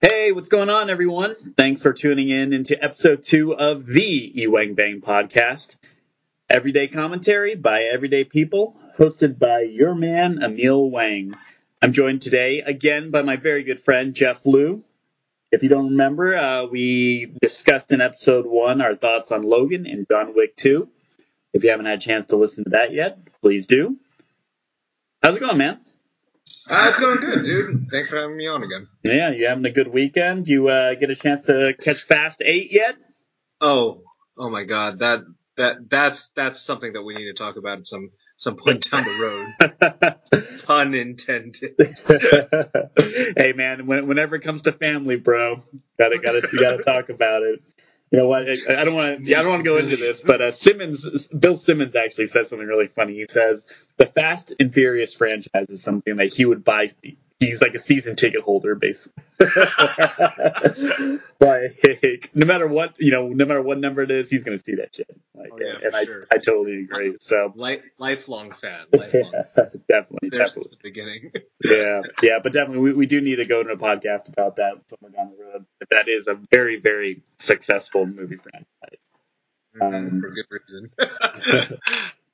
Hey, 0.00 0.30
what's 0.30 0.46
going 0.46 0.70
on, 0.70 0.90
everyone? 0.90 1.34
Thanks 1.56 1.82
for 1.82 1.92
tuning 1.92 2.28
in 2.28 2.52
into 2.52 2.80
episode 2.80 3.24
two 3.24 3.52
of 3.56 3.84
the 3.84 4.32
Ewangbang 4.36 5.00
podcast. 5.00 5.74
Everyday 6.48 6.86
commentary 6.86 7.56
by 7.56 7.82
everyday 7.82 8.22
people, 8.22 8.76
hosted 8.96 9.40
by 9.40 9.62
your 9.62 9.96
man, 9.96 10.40
Emil 10.40 10.88
Wang. 10.88 11.34
I'm 11.82 11.92
joined 11.92 12.22
today 12.22 12.60
again 12.60 13.10
by 13.10 13.22
my 13.22 13.34
very 13.34 13.64
good 13.64 13.80
friend, 13.80 14.14
Jeff 14.14 14.46
Liu. 14.46 14.84
If 15.50 15.64
you 15.64 15.68
don't 15.68 15.90
remember, 15.90 16.36
uh, 16.36 16.66
we 16.66 17.34
discussed 17.42 17.90
in 17.90 18.00
episode 18.00 18.46
one 18.46 18.80
our 18.80 18.94
thoughts 18.94 19.32
on 19.32 19.42
Logan 19.42 19.84
and 19.84 20.06
John 20.08 20.32
Wick 20.32 20.54
2. 20.54 20.88
If 21.54 21.64
you 21.64 21.70
haven't 21.70 21.86
had 21.86 21.98
a 21.98 22.00
chance 22.00 22.26
to 22.26 22.36
listen 22.36 22.62
to 22.62 22.70
that 22.70 22.92
yet, 22.92 23.18
please 23.40 23.66
do. 23.66 23.96
How's 25.24 25.36
it 25.36 25.40
going, 25.40 25.58
man? 25.58 25.80
Uh, 26.70 26.86
it's 26.88 26.98
going 26.98 27.18
good, 27.18 27.44
dude. 27.44 27.88
Thanks 27.90 28.10
for 28.10 28.16
having 28.16 28.36
me 28.36 28.46
on 28.46 28.62
again. 28.62 28.88
Yeah, 29.02 29.30
you 29.30 29.46
having 29.48 29.64
a 29.64 29.70
good 29.70 29.88
weekend? 29.88 30.46
You 30.48 30.68
uh, 30.68 30.94
get 30.94 31.10
a 31.10 31.16
chance 31.16 31.46
to 31.46 31.74
catch 31.80 32.02
Fast 32.02 32.42
Eight 32.44 32.70
yet? 32.70 32.96
Oh, 33.60 34.02
oh 34.36 34.50
my 34.50 34.64
God, 34.64 34.98
that 34.98 35.22
that 35.56 35.90
that's 35.90 36.28
that's 36.28 36.60
something 36.60 36.92
that 36.92 37.02
we 37.02 37.14
need 37.14 37.26
to 37.26 37.32
talk 37.32 37.56
about 37.56 37.78
at 37.78 37.86
some 37.86 38.10
some 38.36 38.56
point 38.56 38.90
down 38.90 39.04
the 39.04 40.16
road. 40.30 40.62
Pun 40.66 40.94
intended. 40.94 41.74
hey 43.36 43.52
man, 43.52 43.86
when, 43.86 44.06
whenever 44.06 44.36
it 44.36 44.42
comes 44.42 44.62
to 44.62 44.72
family, 44.72 45.16
bro, 45.16 45.62
gotta 45.98 46.18
gotta 46.18 46.48
you 46.52 46.58
gotta 46.58 46.82
talk 46.82 47.08
about 47.08 47.42
it. 47.42 47.60
You 48.10 48.20
know 48.20 48.28
what? 48.28 48.48
I, 48.48 48.80
I 48.80 48.84
don't 48.84 48.94
want 48.94 49.26
to. 49.26 49.34
I 49.36 49.42
don't 49.42 49.50
want 49.50 49.64
to 49.64 49.70
go 49.70 49.76
into 49.76 49.96
this, 49.96 50.20
but 50.20 50.40
uh, 50.40 50.50
Simmons, 50.50 51.28
Bill 51.28 51.56
Simmons, 51.56 51.94
actually 51.94 52.26
says 52.26 52.48
something 52.48 52.66
really 52.66 52.86
funny. 52.86 53.14
He 53.14 53.26
says 53.28 53.66
the 53.98 54.06
Fast 54.06 54.54
and 54.58 54.72
Furious 54.72 55.12
franchise 55.12 55.66
is 55.68 55.82
something 55.82 56.16
that 56.16 56.32
he 56.32 56.46
would 56.46 56.64
buy. 56.64 56.92
He's 57.40 57.60
like 57.60 57.74
a 57.74 57.78
season 57.78 58.16
ticket 58.16 58.40
holder, 58.42 58.74
basically. 58.74 59.22
like, 61.40 62.30
no 62.34 62.46
matter 62.46 62.66
what, 62.66 62.94
you 62.98 63.12
know, 63.12 63.28
no 63.28 63.44
matter 63.44 63.62
what 63.62 63.78
number 63.78 64.02
it 64.02 64.10
is, 64.10 64.28
he's 64.28 64.42
going 64.42 64.58
to 64.58 64.64
see 64.64 64.74
that 64.76 64.94
shit. 64.94 65.06
Like, 65.34 65.50
Oh, 65.52 65.58
yeah, 65.60 65.74
and 65.74 65.82
for 65.92 65.96
I, 65.96 66.04
sure. 66.04 66.24
I 66.32 66.38
totally 66.38 66.80
agree. 66.82 67.16
So, 67.20 67.52
Life, 67.54 67.82
lifelong 67.98 68.52
fan. 68.52 68.86
Lifelong. 68.92 69.30
definitely, 69.88 70.30
There 70.30 70.40
definitely. 70.40 70.70
the 70.70 70.76
beginning. 70.82 71.32
yeah, 71.64 72.00
yeah, 72.22 72.38
but 72.42 72.52
definitely 72.52 72.82
we, 72.82 72.92
we 72.94 73.06
do 73.06 73.20
need 73.20 73.36
to 73.36 73.44
go 73.44 73.62
to 73.62 73.70
a 73.70 73.76
podcast 73.76 74.28
about 74.28 74.56
that 74.56 74.72
somewhere 74.90 75.12
down 75.12 75.30
the 75.38 75.44
road. 75.44 75.64
But 75.78 75.90
that 75.90 76.08
is 76.08 76.26
a 76.26 76.34
very, 76.50 76.80
very 76.80 77.22
successful 77.38 78.04
movie 78.04 78.36
franchise. 78.38 78.98
Um, 79.80 80.20
for 80.20 80.30
good 80.30 80.46
reason. 80.50 80.90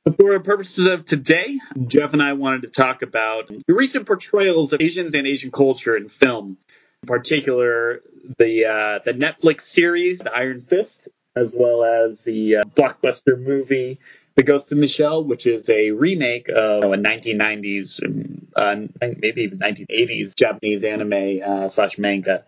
For 0.04 0.38
purposes 0.38 0.86
of 0.86 1.06
today, 1.06 1.58
Jeff 1.86 2.12
and 2.12 2.22
I 2.22 2.34
wanted 2.34 2.62
to 2.62 2.68
talk 2.68 3.00
about 3.00 3.48
the 3.48 3.72
recent 3.72 4.06
portrayals 4.06 4.74
of 4.74 4.82
Asians 4.82 5.14
and 5.14 5.26
Asian 5.26 5.50
culture 5.50 5.96
in 5.96 6.10
film. 6.10 6.58
In 7.02 7.06
particular, 7.06 8.02
the 8.38 8.66
uh, 8.66 8.98
the 9.02 9.12
Netflix 9.14 9.62
series, 9.62 10.18
The 10.18 10.30
Iron 10.30 10.60
Fist, 10.60 11.08
as 11.34 11.54
well 11.58 11.84
as 11.84 12.22
the 12.22 12.56
uh, 12.56 12.62
blockbuster 12.76 13.40
movie, 13.40 13.98
The 14.34 14.42
Ghost 14.42 14.72
in 14.72 14.82
the 14.82 14.88
Shell, 14.88 15.24
which 15.24 15.46
is 15.46 15.70
a 15.70 15.92
remake 15.92 16.50
of 16.50 16.84
a 16.84 16.98
1990s, 16.98 18.04
um, 18.04 18.90
uh, 19.00 19.06
maybe 19.16 19.44
even 19.44 19.58
1980s 19.58 20.36
Japanese 20.36 20.84
anime 20.84 21.40
uh, 21.42 21.68
slash 21.68 21.96
manga. 21.96 22.44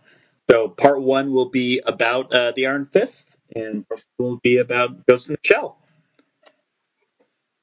So 0.50 0.68
part 0.68 1.00
one 1.00 1.32
will 1.32 1.48
be 1.48 1.80
about 1.86 2.34
uh, 2.34 2.52
the 2.54 2.66
Iron 2.66 2.84
Fist, 2.84 3.34
and 3.54 3.88
part 3.88 4.04
two 4.18 4.22
will 4.22 4.40
be 4.42 4.58
about 4.58 5.06
Ghost 5.06 5.30
in 5.30 5.36
the 5.36 5.40
Shell. 5.42 5.78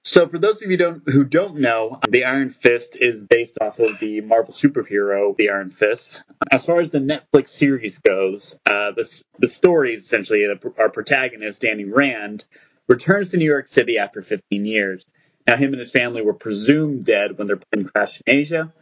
So, 0.06 0.28
for 0.28 0.38
those 0.38 0.62
of 0.62 0.70
you 0.70 0.76
don't, 0.76 1.02
who 1.10 1.24
don't 1.24 1.62
know, 1.62 2.00
the 2.10 2.26
Iron 2.26 2.50
Fist 2.50 2.98
is 3.00 3.22
based 3.22 3.58
off 3.62 3.80
of 3.80 4.00
the 4.00 4.20
Marvel 4.20 4.54
superhero, 4.54 5.36
the 5.38 5.50
Iron 5.50 5.70
Fist. 5.70 6.24
As 6.52 6.66
far 6.66 6.82
as 6.82 6.90
the 6.90 7.00
Netflix 7.00 7.50
series 7.50 8.00
goes, 8.00 8.54
uh, 8.66 8.92
the, 8.92 9.10
the 9.40 9.48
story 9.48 9.94
is 9.94 10.04
essentially 10.04 10.46
our 10.78 10.90
protagonist, 10.90 11.62
Danny 11.62 11.86
Rand, 11.86 12.44
returns 12.90 13.32
to 13.32 13.38
New 13.38 13.46
York 13.46 13.70
City 13.70 13.98
after 13.98 14.22
15 14.22 14.66
years. 14.66 15.06
Now, 15.48 15.56
him 15.56 15.72
and 15.72 15.80
his 15.80 15.92
family 15.92 16.22
were 16.22 16.34
presumed 16.34 17.06
dead 17.06 17.38
when 17.38 17.48
their 17.48 17.58
plane 17.58 17.86
crashed 17.86 18.22
in 18.26 18.36
Asia. 18.36 18.74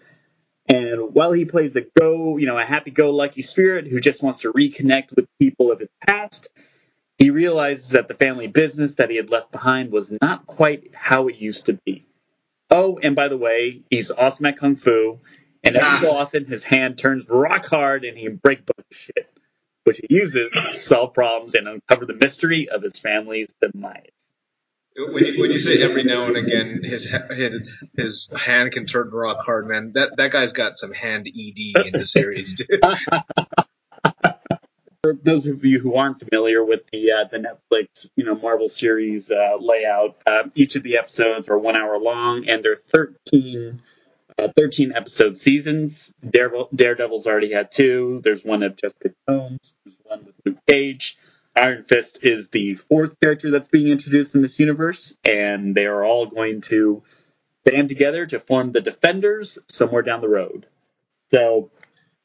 And 0.67 1.13
while 1.13 1.33
he 1.33 1.45
plays 1.45 1.75
a 1.75 1.81
go, 1.99 2.37
you 2.37 2.47
know, 2.47 2.57
a 2.57 2.65
happy-go-lucky 2.65 3.43
spirit 3.43 3.87
who 3.87 3.99
just 3.99 4.23
wants 4.23 4.39
to 4.39 4.51
reconnect 4.53 5.15
with 5.15 5.25
people 5.39 5.71
of 5.71 5.79
his 5.79 5.89
past, 6.07 6.49
he 7.21 7.29
realizes 7.29 7.89
that 7.89 8.07
the 8.07 8.15
family 8.15 8.47
business 8.47 8.95
that 8.95 9.11
he 9.11 9.15
had 9.15 9.29
left 9.29 9.51
behind 9.51 9.91
was 9.91 10.11
not 10.23 10.47
quite 10.47 10.89
how 10.95 11.27
it 11.27 11.35
used 11.35 11.67
to 11.67 11.73
be. 11.73 12.03
Oh, 12.71 12.97
and 12.97 13.15
by 13.15 13.27
the 13.27 13.37
way, 13.37 13.83
he's 13.91 14.09
awesome 14.09 14.47
at 14.47 14.57
kung 14.57 14.75
fu, 14.75 15.19
and 15.63 15.75
every 15.75 15.99
so 15.99 16.15
ah. 16.15 16.21
often 16.21 16.45
his 16.45 16.63
hand 16.63 16.97
turns 16.97 17.29
rock 17.29 17.65
hard 17.65 18.05
and 18.05 18.17
he 18.17 18.23
can 18.23 18.37
break 18.37 18.65
bunch 18.65 18.87
of 18.89 18.97
shit, 18.97 19.31
which 19.83 19.97
he 19.97 20.07
uses 20.09 20.51
to 20.51 20.75
solve 20.75 21.13
problems 21.13 21.53
and 21.53 21.67
uncover 21.67 22.07
the 22.07 22.15
mystery 22.15 22.69
of 22.69 22.81
his 22.81 22.97
family's 22.97 23.53
demise. 23.61 24.09
when 24.97 25.23
you 25.23 25.39
when 25.41 25.51
you 25.51 25.59
say 25.59 25.79
every 25.83 26.03
now 26.03 26.25
and 26.25 26.37
again 26.37 26.81
his 26.83 27.05
his 27.29 27.71
his 27.95 28.33
hand 28.35 28.71
can 28.71 28.87
turn 28.87 29.11
rock 29.11 29.37
hard, 29.45 29.67
man. 29.67 29.91
That 29.93 30.17
that 30.17 30.31
guy's 30.31 30.53
got 30.53 30.75
some 30.75 30.91
hand 30.91 31.27
ED 31.27 31.85
in 31.85 31.93
the 31.93 32.05
series, 32.05 32.55
dude. 32.55 32.81
For 35.03 35.13
those 35.13 35.47
of 35.47 35.65
you 35.65 35.79
who 35.79 35.95
aren't 35.95 36.19
familiar 36.19 36.63
with 36.63 36.81
the 36.91 37.11
uh, 37.11 37.23
the 37.23 37.39
Netflix 37.39 38.07
you 38.15 38.23
know 38.23 38.35
Marvel 38.35 38.69
series 38.69 39.31
uh, 39.31 39.57
layout, 39.59 40.17
uh, 40.27 40.43
each 40.53 40.75
of 40.75 40.83
the 40.83 40.97
episodes 40.97 41.49
are 41.49 41.57
one 41.57 41.75
hour 41.75 41.97
long, 41.97 42.47
and 42.47 42.61
they're 42.61 42.75
13, 42.75 43.81
uh, 44.37 44.49
13 44.55 44.93
episode 44.95 45.39
seasons. 45.39 46.13
Daredevil, 46.29 46.69
Daredevil's 46.75 47.25
already 47.25 47.51
had 47.51 47.71
two. 47.71 48.21
There's 48.23 48.45
one 48.45 48.61
of 48.61 48.75
Jessica 48.75 49.09
Jones. 49.27 49.73
There's 49.83 49.97
one 50.03 50.25
with 50.25 50.35
Luke 50.45 50.59
Cage. 50.69 51.17
Iron 51.55 51.83
Fist 51.83 52.19
is 52.21 52.49
the 52.49 52.75
fourth 52.75 53.19
character 53.19 53.49
that's 53.49 53.69
being 53.69 53.87
introduced 53.87 54.35
in 54.35 54.43
this 54.43 54.59
universe, 54.59 55.15
and 55.25 55.73
they 55.73 55.87
are 55.87 56.03
all 56.05 56.27
going 56.27 56.61
to 56.61 57.01
band 57.63 57.89
together 57.89 58.27
to 58.27 58.39
form 58.39 58.71
the 58.71 58.81
Defenders 58.81 59.57
somewhere 59.67 60.03
down 60.03 60.21
the 60.21 60.29
road. 60.29 60.67
So 61.31 61.71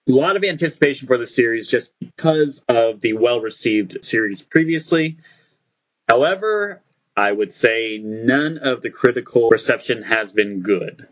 a 0.09 0.13
lot 0.13 0.37
of 0.37 0.45
anticipation 0.45 1.09
for 1.09 1.19
the 1.19 1.27
series 1.27 1.67
just 1.67 1.93
because 1.99 2.63
of 2.69 3.01
the 3.01 3.15
well 3.15 3.41
received 3.41 4.05
series 4.05 4.43
previously. 4.43 5.19
However, 6.09 6.83
I 7.17 7.33
would 7.33 7.53
say 7.53 7.99
none 8.03 8.59
of 8.59 8.83
the 8.83 8.91
critical 8.91 9.49
reception 9.49 10.03
has 10.03 10.33
been 10.33 10.61
good. 10.61 11.09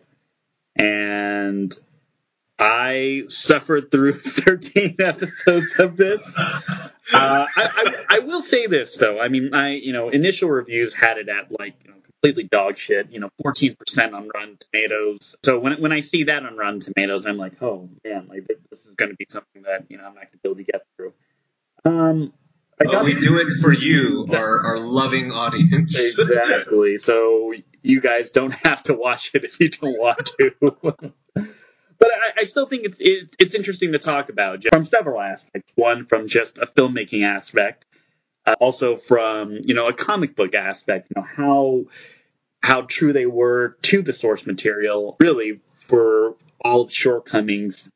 And 0.77 1.77
I 2.59 3.25
suffered 3.29 3.91
through 3.91 4.13
13 4.21 4.97
episodes 5.01 5.75
of 5.79 5.97
this. 5.97 6.23
Uh, 6.39 6.67
I, 7.13 7.49
I, 7.57 8.05
I 8.17 8.19
will 8.21 8.43
say 8.43 8.67
this 8.67 8.97
though. 8.97 9.21
I 9.21 9.29
mean, 9.29 9.55
I 9.55 9.75
you 9.75 9.93
know 9.93 10.09
initial 10.11 10.51
reviews 10.51 10.95
had 10.95 11.19
it 11.19 11.29
at 11.29 11.51
like 11.59 11.75
you 11.85 11.91
know, 11.91 11.97
completely 12.25 12.49
dog 12.49 12.79
shit. 12.79 13.11
You 13.11 13.21
know, 13.21 13.29
14% 13.45 13.77
on 14.15 14.31
Rotten 14.35 14.57
Tomatoes. 14.59 15.37
So 15.45 15.59
when 15.59 15.81
when 15.81 15.93
I 15.93 16.01
see 16.01 16.25
that 16.25 16.45
on 16.45 16.57
Rotten 16.57 16.81
Tomatoes, 16.81 17.27
I'm 17.27 17.37
like, 17.37 17.63
oh 17.63 17.89
man, 18.05 18.27
like 18.29 18.47
this 18.71 18.81
is 18.81 18.95
going 18.97 19.11
to 19.11 19.17
be 19.17 19.27
something 19.29 19.63
that 19.63 19.87
you 19.91 19.99
know 19.99 20.05
I'm 20.05 20.15
not 20.15 20.25
going 20.25 20.29
to 20.33 20.39
be 20.43 20.49
able 20.49 20.57
to 20.57 20.65
get 20.65 20.87
through. 20.97 21.13
Um, 21.85 22.33
I 22.81 22.85
But 22.85 22.93
got 22.93 23.05
we 23.05 23.21
do 23.21 23.39
it 23.39 23.53
for 23.61 23.73
you, 23.73 24.27
our 24.33 24.65
our 24.65 24.79
loving 24.79 25.31
audience. 25.31 26.19
exactly. 26.19 26.99
So 26.99 27.53
you 27.83 28.01
guys 28.01 28.31
don't 28.31 28.53
have 28.53 28.83
to 28.85 28.95
watch 28.95 29.31
it 29.35 29.45
if 29.45 29.61
you 29.61 29.69
don't 29.69 29.99
want 29.99 30.31
to. 30.39 30.55
but 31.35 32.09
I, 32.09 32.41
I 32.41 32.45
still 32.45 32.67
think 32.67 32.85
it's 32.85 33.01
it, 33.01 33.37
it's 33.39 33.55
interesting 33.55 33.93
to 33.93 33.99
talk 33.99 34.31
about 34.31 34.65
from 34.73 34.87
several 34.87 35.21
aspects. 35.21 35.73
One, 35.77 36.07
from 36.07 36.27
just 36.27 36.57
a 36.57 36.67
filmmaking 36.67 37.23
aspect, 37.25 37.85
uh, 38.47 38.55
also 38.61 38.97
from 38.97 39.59
you 39.65 39.75
know 39.75 39.89
a 39.89 39.93
comic 39.93 40.35
book 40.35 40.55
aspect. 40.55 41.11
You 41.11 41.21
know 41.21 41.29
how 41.37 41.85
how 42.65 42.81
true 42.81 43.13
they 43.13 43.27
were 43.27 43.77
to 43.83 44.01
the 44.01 44.15
source 44.15 44.47
material. 44.47 45.19
Really, 45.21 45.61
for 45.75 46.35
all 46.65 46.89
shortcomings, 46.89 47.87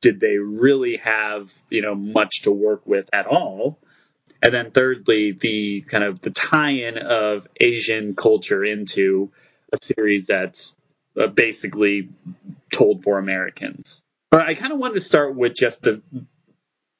did 0.00 0.18
they 0.18 0.36
really 0.36 0.96
have 0.96 1.52
you 1.70 1.80
know 1.80 1.94
much 1.94 2.42
to 2.42 2.50
work 2.50 2.84
with 2.84 3.08
at 3.12 3.26
all? 3.26 3.78
And 4.42 4.52
then 4.52 4.72
thirdly, 4.72 5.30
the 5.30 5.82
kind 5.82 6.02
of 6.02 6.20
the 6.20 6.30
tie-in 6.30 6.98
of 6.98 7.46
Asian 7.60 8.16
culture 8.16 8.64
into 8.64 9.30
a 9.72 9.78
series 9.80 10.26
that's 10.26 10.74
uh, 11.16 11.28
basically 11.28 12.08
told 12.72 13.04
for 13.04 13.18
Americans. 13.18 14.00
But 14.32 14.40
I 14.40 14.54
kind 14.54 14.72
of 14.72 14.80
wanted 14.80 14.94
to 14.94 15.02
start 15.02 15.36
with 15.36 15.54
just 15.54 15.82
the 15.82 16.02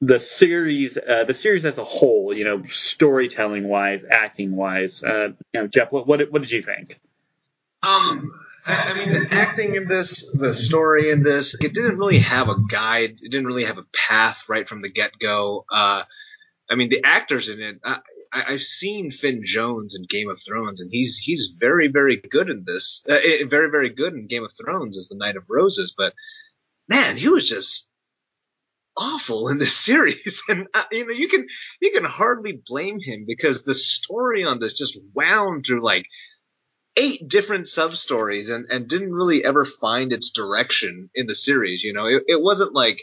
the 0.01 0.21
series, 0.21 0.97
uh, 0.97 1.25
the 1.25 1.35
series 1.35 1.65
as 1.65 1.79
a 1.79 1.85
whole. 1.85 2.33
You 2.33 2.45
know, 2.45 2.63
storytelling 2.63 3.67
wise, 3.67 4.05
acting 4.09 4.55
wise. 4.55 5.03
Uh, 5.03 5.31
you 5.53 5.61
know, 5.61 5.67
Jeff, 5.67 5.91
what, 5.91 6.07
what 6.07 6.21
what 6.31 6.41
did 6.41 6.53
you 6.53 6.63
think? 6.63 7.01
Um, 7.83 8.33
I, 8.65 8.95
mean, 8.95 9.13
the 9.13 9.29
acting 9.31 9.77
in 9.77 9.87
this, 9.87 10.31
the 10.33 10.53
story 10.53 11.11
in 11.11 11.23
this, 11.23 11.55
it 11.61 11.73
didn't 11.73 11.99
really 11.99 12.19
have 12.19 12.49
a 12.49 12.57
guide. 12.69 13.19
It 13.23 13.31
didn't 13.31 13.47
really 13.47 13.65
have 13.65 13.79
a 13.79 13.87
path 13.95 14.45
right 14.49 14.69
from 14.69 14.83
the 14.83 14.89
get 14.89 15.19
go. 15.19 15.65
Uh, 15.71 16.03
I 16.69 16.75
mean, 16.75 16.89
the 16.89 17.03
actors 17.05 17.49
in 17.49 17.61
it. 17.61 17.79
I, 17.85 18.01
I've 18.33 18.63
seen 18.63 19.11
Finn 19.11 19.43
Jones 19.45 19.95
in 19.95 20.05
Game 20.09 20.29
of 20.29 20.41
Thrones, 20.41 20.81
and 20.81 20.91
he's 20.91 21.17
he's 21.17 21.57
very 21.61 21.89
very 21.89 22.17
good 22.17 22.51
in 22.51 22.65
this. 22.67 23.05
Uh, 23.09 23.15
eh, 23.15 23.45
very 23.49 23.71
very 23.71 23.89
good 23.89 24.15
in 24.15 24.27
Game 24.27 24.45
of 24.45 24.53
Thrones 24.53 24.99
as 24.99 25.09
the 25.09 25.17
Knight 25.17 25.37
of 25.37 25.45
Roses. 25.49 25.95
But 25.97 26.13
man, 26.89 27.17
he 27.17 27.29
was 27.29 27.49
just 27.49 27.91
awful 28.97 29.49
in 29.49 29.59
this 29.59 29.77
series, 29.85 30.43
and 30.49 30.67
uh, 30.75 30.85
you 30.91 31.07
know 31.07 31.13
you 31.13 31.29
can 31.29 31.47
you 31.81 31.93
can 31.93 32.05
hardly 32.05 32.61
blame 32.67 32.99
him 33.01 33.25
because 33.27 33.63
the 33.63 33.75
story 33.75 34.45
on 34.45 34.59
this 34.59 34.75
just 34.75 34.99
wound 35.15 35.65
through 35.67 35.83
like 35.83 36.07
eight 36.97 37.29
different 37.29 37.69
sub 37.69 37.95
stories 37.97 38.49
and 38.49 38.67
and 38.71 38.89
didn't 38.89 39.13
really 39.13 39.45
ever 39.45 39.65
find 39.65 40.13
its 40.13 40.31
direction 40.31 41.11
in 41.15 41.27
the 41.27 41.35
series. 41.35 41.85
You 41.85 41.93
know, 41.93 42.07
it, 42.07 42.25
it 42.29 42.43
wasn't 42.43 42.75
like 42.75 43.03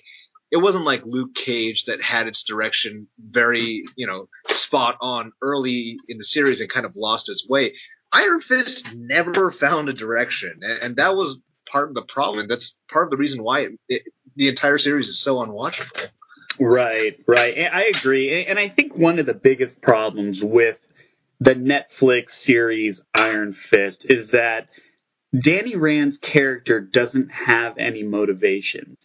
it 0.52 0.58
wasn't 0.58 0.86
like 0.86 1.06
Luke 1.06 1.34
Cage 1.34 1.86
that 1.86 2.02
had 2.02 2.28
its 2.28 2.44
direction 2.44 3.08
very, 3.20 3.86
you 3.96 4.08
know, 4.08 4.28
spot 4.48 4.98
on 5.02 5.32
early 5.42 5.98
in 6.08 6.18
the 6.18 6.24
series 6.24 6.62
and 6.62 6.70
kind 6.70 6.86
of 6.86 6.96
lost 6.96 7.30
its 7.30 7.48
way. 7.48 7.74
Iron 8.12 8.40
Fist 8.40 8.94
never 8.94 9.50
found 9.50 9.90
a 9.90 9.94
direction, 9.94 10.60
and, 10.62 10.80
and 10.80 10.96
that 10.98 11.16
was 11.16 11.40
part 11.68 11.90
of 11.90 11.96
the 11.96 12.04
problem. 12.04 12.48
That's 12.48 12.78
part 12.92 13.06
of 13.06 13.12
the 13.12 13.18
reason 13.18 13.44
why 13.44 13.62
it, 13.62 13.80
it, 13.90 14.04
the 14.36 14.50
entire 14.50 14.78
series 14.78 15.08
is 15.08 15.20
so 15.20 15.38
unwatchable. 15.38 16.08
Right, 16.60 17.20
right. 17.28 17.58
I 17.58 17.86
agree. 17.86 18.46
And 18.46 18.60
I 18.60 18.68
think 18.68 18.96
one 18.96 19.18
of 19.18 19.26
the 19.26 19.34
biggest 19.34 19.82
problems 19.82 20.44
with 20.44 20.88
the 21.44 21.56
Netflix 21.56 22.32
series 22.32 23.02
Iron 23.14 23.52
Fist 23.52 24.06
is 24.10 24.30
that 24.30 24.70
Danny 25.38 25.76
Rand's 25.76 26.18
character 26.18 26.80
doesn't 26.80 27.32
have 27.32 27.78
any 27.78 28.02
motivations, 28.02 28.98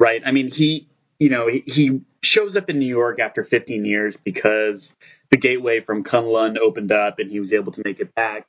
right? 0.00 0.22
I 0.24 0.32
mean, 0.32 0.50
he, 0.50 0.88
you 1.18 1.28
know, 1.28 1.48
he, 1.48 1.64
he 1.66 2.00
shows 2.22 2.56
up 2.56 2.70
in 2.70 2.78
New 2.78 2.86
York 2.86 3.18
after 3.20 3.44
15 3.44 3.84
years 3.84 4.16
because 4.16 4.94
the 5.30 5.36
gateway 5.36 5.80
from 5.80 6.02
Kunlun 6.02 6.56
opened 6.56 6.92
up 6.92 7.18
and 7.18 7.30
he 7.30 7.40
was 7.40 7.52
able 7.52 7.72
to 7.72 7.82
make 7.84 8.00
it 8.00 8.14
back 8.14 8.46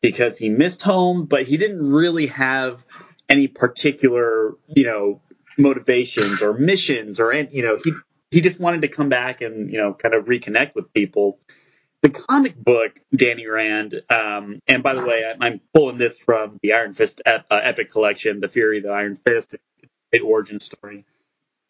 because 0.00 0.36
he 0.36 0.48
missed 0.48 0.82
home, 0.82 1.26
but 1.26 1.44
he 1.44 1.58
didn't 1.58 1.88
really 1.88 2.26
have 2.26 2.84
any 3.28 3.46
particular, 3.46 4.56
you 4.66 4.86
know, 4.86 5.20
motivations 5.56 6.42
or 6.42 6.54
missions 6.54 7.20
or, 7.20 7.32
you 7.32 7.62
know, 7.62 7.78
he, 7.84 7.92
he 8.32 8.40
just 8.40 8.58
wanted 8.58 8.80
to 8.80 8.88
come 8.88 9.08
back 9.08 9.40
and, 9.40 9.70
you 9.70 9.78
know, 9.78 9.94
kind 9.94 10.14
of 10.14 10.24
reconnect 10.24 10.74
with 10.74 10.92
people. 10.92 11.38
The 12.02 12.10
comic 12.10 12.56
book, 12.56 13.00
Danny 13.14 13.46
Rand, 13.46 14.02
um, 14.10 14.58
and 14.66 14.82
by 14.82 14.94
the 14.94 15.04
way, 15.04 15.22
I, 15.40 15.46
am 15.46 15.60
pulling 15.72 15.98
this 15.98 16.18
from 16.18 16.58
the 16.60 16.72
Iron 16.72 16.94
Fist 16.94 17.22
ep, 17.24 17.46
uh, 17.48 17.60
Epic 17.62 17.92
Collection, 17.92 18.40
The 18.40 18.48
Fury 18.48 18.78
of 18.78 18.84
the 18.84 18.90
Iron 18.90 19.14
Fist, 19.14 19.54
a 20.12 20.18
origin 20.18 20.58
story. 20.58 21.04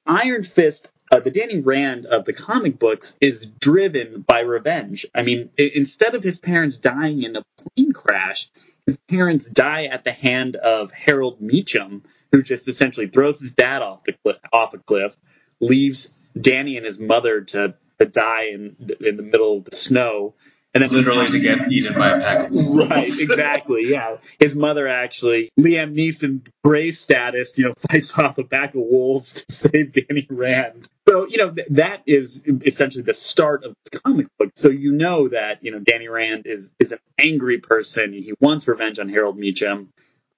Iron 0.06 0.42
Fist, 0.42 0.90
uh, 1.10 1.20
the 1.20 1.30
Danny 1.30 1.60
Rand 1.60 2.06
of 2.06 2.24
the 2.24 2.32
comic 2.32 2.78
books, 2.78 3.16
is 3.20 3.44
driven 3.44 4.22
by 4.22 4.40
revenge. 4.40 5.04
I 5.14 5.20
mean, 5.22 5.50
it, 5.58 5.76
instead 5.76 6.14
of 6.14 6.22
his 6.22 6.38
parents 6.38 6.78
dying 6.78 7.22
in 7.22 7.36
a 7.36 7.42
plane 7.58 7.92
crash, 7.92 8.48
his 8.86 8.96
parents 9.08 9.44
die 9.44 9.84
at 9.84 10.02
the 10.02 10.12
hand 10.12 10.56
of 10.56 10.92
Harold 10.92 11.40
Meachum, 11.40 12.02
who 12.32 12.42
just 12.42 12.66
essentially 12.66 13.06
throws 13.06 13.38
his 13.38 13.52
dad 13.52 13.82
off 13.82 14.04
the 14.04 14.14
cliff, 14.24 14.38
off 14.52 14.72
a 14.74 14.78
cliff, 14.78 15.14
leaves 15.60 16.08
Danny 16.40 16.78
and 16.78 16.86
his 16.86 16.98
mother 16.98 17.42
to, 17.42 17.74
to 17.98 18.06
die 18.06 18.50
in 18.52 18.76
in 19.00 19.16
the 19.16 19.22
middle 19.22 19.58
of 19.58 19.64
the 19.64 19.76
snow, 19.76 20.34
and 20.74 20.82
then 20.82 20.90
literally 20.90 21.28
to 21.28 21.38
get 21.38 21.70
eaten 21.70 21.94
by 21.94 22.10
a 22.10 22.20
pack 22.20 22.46
of 22.46 22.52
wolves. 22.52 22.90
Right, 22.90 23.06
exactly. 23.06 23.82
Yeah, 23.84 24.16
his 24.38 24.54
mother 24.54 24.88
actually, 24.88 25.50
Liam 25.58 25.94
Neeson, 25.94 26.46
brave 26.62 26.98
status, 26.98 27.56
you 27.58 27.64
know, 27.66 27.74
fights 27.90 28.16
off 28.18 28.38
a 28.38 28.44
pack 28.44 28.70
of 28.74 28.80
wolves 28.80 29.44
to 29.44 29.52
save 29.54 29.92
Danny 29.92 30.26
Rand. 30.30 30.88
So 31.08 31.26
you 31.26 31.38
know 31.38 31.50
th- 31.50 31.68
that 31.70 32.02
is 32.06 32.42
essentially 32.46 33.02
the 33.04 33.14
start 33.14 33.64
of 33.64 33.74
this 33.84 34.00
comic 34.00 34.26
book. 34.38 34.50
So 34.56 34.68
you 34.68 34.92
know 34.92 35.28
that 35.28 35.62
you 35.62 35.72
know 35.72 35.78
Danny 35.78 36.08
Rand 36.08 36.46
is 36.46 36.70
is 36.78 36.92
an 36.92 36.98
angry 37.18 37.58
person. 37.58 38.12
He 38.12 38.32
wants 38.40 38.66
revenge 38.68 38.98
on 38.98 39.08
Harold 39.08 39.38
Meachum. 39.38 39.88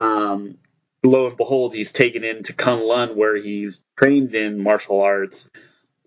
Um, 0.01 0.57
lo 1.05 1.29
and 1.29 1.37
behold, 1.37 1.75
he's 1.75 1.93
taken 1.93 2.25
into 2.25 2.55
Kunlun 2.55 3.15
where 3.15 3.37
he's 3.37 3.83
trained 3.97 4.35
in 4.35 4.61
martial 4.61 5.01
arts. 5.01 5.49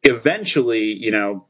Eventually, 0.04 0.94
you 0.94 1.12
know, 1.12 1.46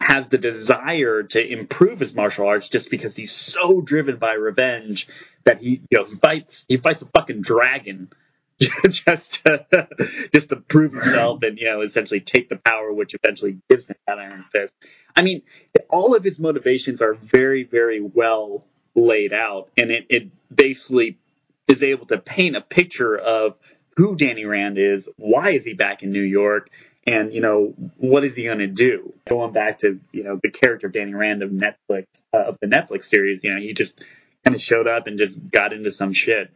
has 0.00 0.28
the 0.28 0.38
desire 0.38 1.22
to 1.22 1.40
improve 1.44 2.00
his 2.00 2.14
martial 2.14 2.46
arts 2.46 2.68
just 2.68 2.90
because 2.90 3.16
he's 3.16 3.32
so 3.32 3.80
driven 3.80 4.16
by 4.16 4.34
revenge 4.34 5.08
that 5.44 5.60
he 5.60 5.80
you 5.90 5.98
know 5.98 6.04
he 6.04 6.16
fights 6.16 6.64
he 6.68 6.76
fights 6.76 7.00
a 7.00 7.06
fucking 7.06 7.40
dragon 7.40 8.10
just 8.90 9.44
to 9.44 9.88
just 10.32 10.50
to 10.50 10.56
prove 10.56 10.92
himself 10.92 11.42
and 11.42 11.58
you 11.58 11.66
know 11.66 11.80
essentially 11.80 12.20
take 12.20 12.48
the 12.48 12.56
power 12.56 12.92
which 12.92 13.14
eventually 13.14 13.58
gives 13.70 13.86
him 13.86 13.96
that 14.06 14.18
iron 14.18 14.44
fist. 14.52 14.72
I 15.16 15.22
mean, 15.22 15.42
all 15.88 16.14
of 16.14 16.22
his 16.22 16.38
motivations 16.38 17.00
are 17.00 17.14
very 17.14 17.64
very 17.64 18.00
well 18.00 18.64
laid 18.94 19.32
out 19.32 19.70
and 19.76 19.90
it, 19.90 20.06
it 20.10 20.30
basically 20.54 21.18
is 21.66 21.82
able 21.82 22.06
to 22.06 22.18
paint 22.18 22.56
a 22.56 22.60
picture 22.60 23.16
of 23.16 23.56
who 23.96 24.16
Danny 24.16 24.44
Rand 24.44 24.76
is, 24.76 25.08
why 25.16 25.50
is 25.50 25.64
he 25.64 25.72
back 25.72 26.02
in 26.02 26.12
New 26.12 26.22
York, 26.22 26.68
and 27.06 27.32
you 27.32 27.40
know 27.40 27.74
what 27.96 28.24
is 28.24 28.34
he 28.34 28.44
going 28.44 28.58
to 28.58 28.66
do? 28.66 29.12
Going 29.28 29.52
back 29.52 29.78
to 29.78 30.00
you 30.12 30.24
know 30.24 30.38
the 30.42 30.50
character 30.50 30.86
of 30.86 30.92
Danny 30.92 31.14
Rand 31.14 31.42
of 31.42 31.50
Netflix 31.50 32.06
uh, 32.32 32.44
of 32.44 32.58
the 32.60 32.66
Netflix 32.66 33.04
series, 33.04 33.44
you 33.44 33.52
know 33.54 33.60
he 33.60 33.74
just 33.74 34.02
kind 34.44 34.54
of 34.54 34.60
showed 34.60 34.86
up 34.86 35.06
and 35.06 35.18
just 35.18 35.36
got 35.50 35.72
into 35.72 35.90
some 35.90 36.12
shit. 36.12 36.50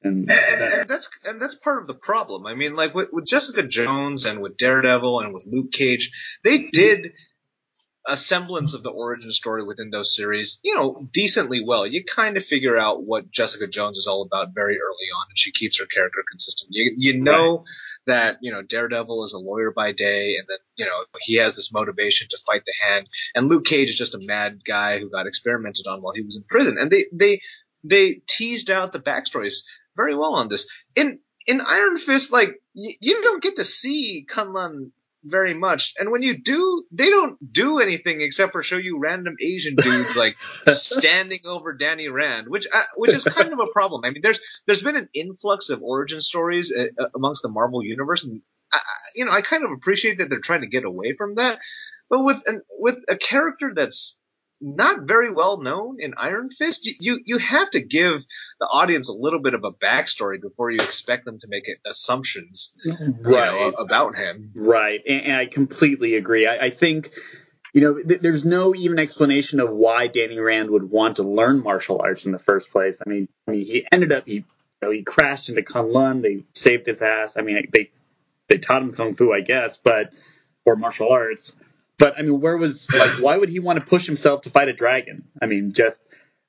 And, 0.00 0.30
and, 0.30 0.60
that, 0.60 0.72
and, 0.72 0.88
that's 0.88 1.08
and 1.24 1.42
that's 1.42 1.56
part 1.56 1.80
of 1.80 1.88
the 1.88 1.94
problem. 1.94 2.46
I 2.46 2.54
mean, 2.54 2.76
like 2.76 2.94
with, 2.94 3.08
with 3.12 3.26
Jessica 3.26 3.64
Jones 3.64 4.26
and 4.26 4.40
with 4.40 4.56
Daredevil 4.56 5.20
and 5.20 5.34
with 5.34 5.46
Luke 5.50 5.72
Cage, 5.72 6.12
they 6.44 6.68
did 6.68 7.12
a 8.06 8.16
semblance 8.16 8.74
of 8.74 8.82
the 8.82 8.90
origin 8.90 9.32
story 9.32 9.64
within 9.64 9.90
those 9.90 10.14
series, 10.14 10.60
you 10.62 10.76
know, 10.76 11.08
decently 11.12 11.62
well. 11.66 11.86
You 11.86 12.04
kind 12.04 12.36
of 12.36 12.44
figure 12.44 12.76
out 12.76 13.02
what 13.02 13.30
Jessica 13.30 13.66
Jones 13.66 13.98
is 13.98 14.06
all 14.06 14.22
about 14.22 14.54
very 14.54 14.76
early 14.76 15.08
on, 15.16 15.26
and 15.28 15.36
she 15.36 15.50
keeps 15.50 15.80
her 15.80 15.86
character 15.86 16.22
consistent. 16.30 16.68
You 16.72 16.94
you 16.96 17.20
know. 17.20 17.58
Right 17.58 17.64
that 18.08 18.38
you 18.42 18.52
know 18.52 18.62
Daredevil 18.62 19.24
is 19.24 19.32
a 19.32 19.38
lawyer 19.38 19.72
by 19.72 19.92
day, 19.92 20.36
and 20.36 20.46
then 20.48 20.58
you 20.76 20.86
know 20.86 21.04
he 21.20 21.36
has 21.36 21.56
this 21.56 21.72
motivation 21.72 22.28
to 22.30 22.38
fight 22.46 22.64
the 22.66 22.74
Hand, 22.86 23.08
and 23.34 23.48
Luke 23.48 23.66
Cage 23.66 23.90
is 23.90 23.96
just 23.98 24.14
a 24.14 24.26
mad 24.26 24.60
guy 24.66 24.98
who 24.98 25.10
got 25.10 25.26
experimented 25.26 25.86
on 25.86 26.02
while 26.02 26.14
he 26.14 26.22
was 26.22 26.36
in 26.36 26.44
prison, 26.44 26.76
and 26.78 26.90
they 26.90 27.06
they 27.12 27.40
they 27.84 28.22
teased 28.26 28.70
out 28.70 28.92
the 28.92 29.00
backstories 29.00 29.62
very 29.96 30.14
well 30.14 30.34
on 30.34 30.48
this. 30.48 30.68
In 30.96 31.20
in 31.46 31.60
Iron 31.66 31.96
Fist, 31.96 32.32
like 32.32 32.50
y- 32.74 32.96
you 33.00 33.22
don't 33.22 33.42
get 33.42 33.56
to 33.56 33.64
see 33.64 34.26
Kunlun 34.28 34.92
very 35.30 35.54
much. 35.54 35.94
And 35.98 36.10
when 36.10 36.22
you 36.22 36.38
do, 36.38 36.84
they 36.90 37.10
don't 37.10 37.36
do 37.52 37.78
anything 37.78 38.20
except 38.20 38.52
for 38.52 38.62
show 38.62 38.76
you 38.76 38.98
random 39.00 39.36
Asian 39.40 39.76
dudes 39.76 40.16
like 40.16 40.36
standing 40.66 41.40
over 41.44 41.74
Danny 41.74 42.08
Rand, 42.08 42.48
which 42.48 42.66
uh, 42.72 42.82
which 42.96 43.14
is 43.14 43.24
kind 43.24 43.52
of 43.52 43.60
a 43.60 43.72
problem. 43.72 44.02
I 44.04 44.10
mean, 44.10 44.22
there's 44.22 44.40
there's 44.66 44.82
been 44.82 44.96
an 44.96 45.08
influx 45.14 45.70
of 45.70 45.82
origin 45.82 46.20
stories 46.20 46.72
uh, 46.72 46.86
uh 46.98 47.08
amongst 47.14 47.42
the 47.42 47.48
Marvel 47.48 47.82
universe, 47.84 48.24
and 48.24 48.42
I, 48.72 48.80
you 49.14 49.24
know 49.24 49.32
I 49.32 49.42
kind 49.42 49.64
of 49.64 49.72
appreciate 49.72 50.18
that 50.18 50.30
they're 50.30 50.40
trying 50.40 50.62
to 50.62 50.68
get 50.68 50.84
away 50.84 51.14
from 51.16 51.36
that. 51.36 51.58
But 52.10 52.24
with 52.24 52.46
an, 52.48 52.62
with 52.78 52.98
a 53.08 53.16
character 53.16 53.72
that's 53.74 54.18
not 54.60 55.02
very 55.02 55.30
well 55.30 55.60
known 55.62 55.98
in 56.00 56.14
Iron 56.16 56.50
Fist. 56.50 56.88
You 57.00 57.20
you 57.24 57.38
have 57.38 57.70
to 57.70 57.80
give 57.80 58.24
the 58.60 58.66
audience 58.66 59.08
a 59.08 59.12
little 59.12 59.40
bit 59.40 59.54
of 59.54 59.64
a 59.64 59.70
backstory 59.70 60.40
before 60.40 60.70
you 60.70 60.78
expect 60.80 61.24
them 61.24 61.38
to 61.38 61.46
make 61.48 61.68
assumptions 61.86 62.76
mm-hmm. 62.84 63.22
right. 63.22 63.52
Know, 63.52 63.68
about 63.78 64.16
him. 64.16 64.52
Right, 64.54 65.00
and, 65.06 65.22
and, 65.22 65.36
I 65.36 65.46
completely 65.46 66.14
agree. 66.16 66.46
I, 66.46 66.66
I 66.66 66.70
think 66.70 67.12
you 67.72 67.82
know 67.82 68.02
th- 68.02 68.20
there's 68.20 68.44
no 68.44 68.74
even 68.74 68.98
explanation 68.98 69.60
of 69.60 69.70
why 69.70 70.08
Danny 70.08 70.38
Rand 70.38 70.70
would 70.70 70.90
want 70.90 71.16
to 71.16 71.22
learn 71.22 71.62
martial 71.62 72.00
arts 72.02 72.26
in 72.26 72.32
the 72.32 72.38
first 72.38 72.70
place. 72.70 72.98
I 73.04 73.08
mean, 73.08 73.28
I 73.46 73.52
mean 73.52 73.64
he 73.64 73.86
ended 73.92 74.12
up 74.12 74.26
he 74.26 74.34
you 74.34 74.44
know, 74.82 74.90
he 74.90 75.02
crashed 75.02 75.48
into 75.48 75.62
Kunlun. 75.62 76.22
They 76.22 76.44
saved 76.54 76.86
his 76.86 77.02
ass. 77.02 77.36
I 77.36 77.42
mean, 77.42 77.68
they 77.72 77.90
they 78.48 78.58
taught 78.58 78.82
him 78.82 78.92
kung 78.92 79.14
fu, 79.14 79.32
I 79.32 79.40
guess, 79.40 79.76
but 79.76 80.12
or 80.64 80.76
martial 80.76 81.10
arts 81.10 81.54
but 81.98 82.16
I 82.16 82.22
mean, 82.22 82.40
where 82.40 82.56
was 82.56 82.88
like, 82.90 83.20
why 83.20 83.36
would 83.36 83.48
he 83.48 83.58
want 83.58 83.80
to 83.80 83.84
push 83.84 84.06
himself 84.06 84.42
to 84.42 84.50
fight 84.50 84.68
a 84.68 84.72
dragon? 84.72 85.24
I 85.42 85.46
mean, 85.46 85.72
just 85.72 86.00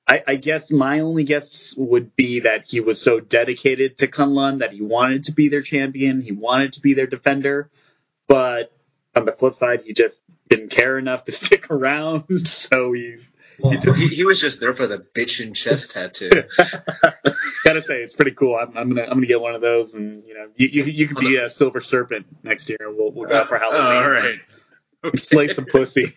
I, 0.10 0.24
I 0.28 0.36
guess 0.38 0.72
my 0.72 1.02
only 1.02 1.24
guess 1.24 1.76
would 1.78 2.16
be 2.16 2.40
that 2.40 2.66
he 2.68 2.80
was 2.80 3.00
so 3.00 3.20
dedicated 3.20 4.00
to 4.00 4.08
Kunlun 4.08 4.60
that 4.60 4.74
he 4.74 4.82
wanted 4.82 5.26
to 5.26 5.34
be 5.34 5.50
their 5.50 5.62
champion, 5.62 6.22
he 6.22 6.32
wanted 6.32 6.74
to 6.74 6.82
be 6.82 6.96
their 6.96 7.06
defender, 7.06 7.70
but 8.28 8.76
on 9.16 9.26
the 9.26 9.32
flip 9.32 9.54
side, 9.54 9.82
he 9.82 9.94
just 9.94 10.20
didn't 10.50 10.70
care 10.70 10.98
enough 10.98 11.26
to 11.26 11.32
stick 11.32 11.70
around, 11.70 12.26
so 12.48 12.94
he's. 12.94 13.32
Well, 13.60 13.78
he, 13.94 14.08
he, 14.08 14.24
was 14.24 14.40
just 14.40 14.62
there 14.62 14.74
for 14.74 14.88
the 14.88 15.00
bitch 15.00 15.46
and 15.46 15.54
chest 15.54 15.92
tattoo. 15.94 16.30
Gotta 17.66 17.82
say, 17.82 17.96
it's 17.96 18.16
pretty 18.16 18.32
cool. 18.32 18.56
I'm, 18.56 18.76
I'm, 18.78 18.88
gonna 18.88 19.02
I'm 19.02 19.16
gonna 19.16 19.26
get 19.26 19.42
one 19.42 19.54
of 19.54 19.60
those, 19.60 19.94
and 19.94 20.24
you 20.26 20.34
know, 20.34 20.48
you 20.56 20.70
you, 20.70 20.84
you 20.86 21.08
could 21.10 21.18
be 21.18 21.36
a 21.36 21.50
silver 21.50 21.82
serpent 21.82 22.26
next 22.42 22.70
year. 22.70 22.78
We'll 22.84 23.12
we'll 23.12 23.28
go 23.28 23.44
for 23.44 23.60
Halloween. 23.60 23.82
Uh, 23.82 24.02
all 24.02 24.10
right 24.10 24.40
play 25.32 25.48
some 25.54 25.66
pussy. 25.66 26.14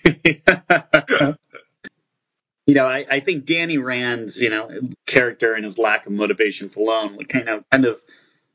You 2.73 2.79
know, 2.79 2.87
I, 2.87 3.05
I 3.11 3.21
think 3.21 3.45
Danny 3.45 3.77
Rand's, 3.77 4.39
you 4.39 4.49
know, 4.49 4.71
character 5.05 5.53
and 5.53 5.63
his 5.63 5.77
lack 5.77 6.07
of 6.07 6.13
motivations 6.13 6.75
alone 6.75 7.23
kind 7.27 7.47
of 7.51 7.69
kind 7.71 7.85
of 7.85 8.01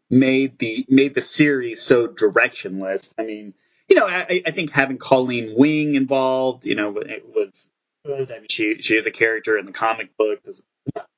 made 0.10 0.58
the 0.58 0.88
made 0.90 1.14
the 1.14 1.22
series 1.22 1.84
so 1.84 2.08
directionless. 2.08 3.08
I 3.20 3.26
mean, 3.26 3.54
you 3.88 3.96
know, 3.96 4.08
I, 4.08 4.42
I 4.44 4.50
think 4.50 4.72
having 4.72 4.98
Colleen 4.98 5.54
Wing 5.56 5.94
involved, 5.94 6.66
you 6.66 6.74
know, 6.74 6.98
it 6.98 7.28
was 7.28 7.68
good. 8.04 8.32
I 8.32 8.40
mean, 8.40 8.48
she 8.50 8.82
she 8.82 8.96
is 8.96 9.06
a 9.06 9.12
character 9.12 9.56
in 9.56 9.68
the 9.68 9.72
comic 9.72 10.18
book 10.18 10.40
as, 10.50 10.64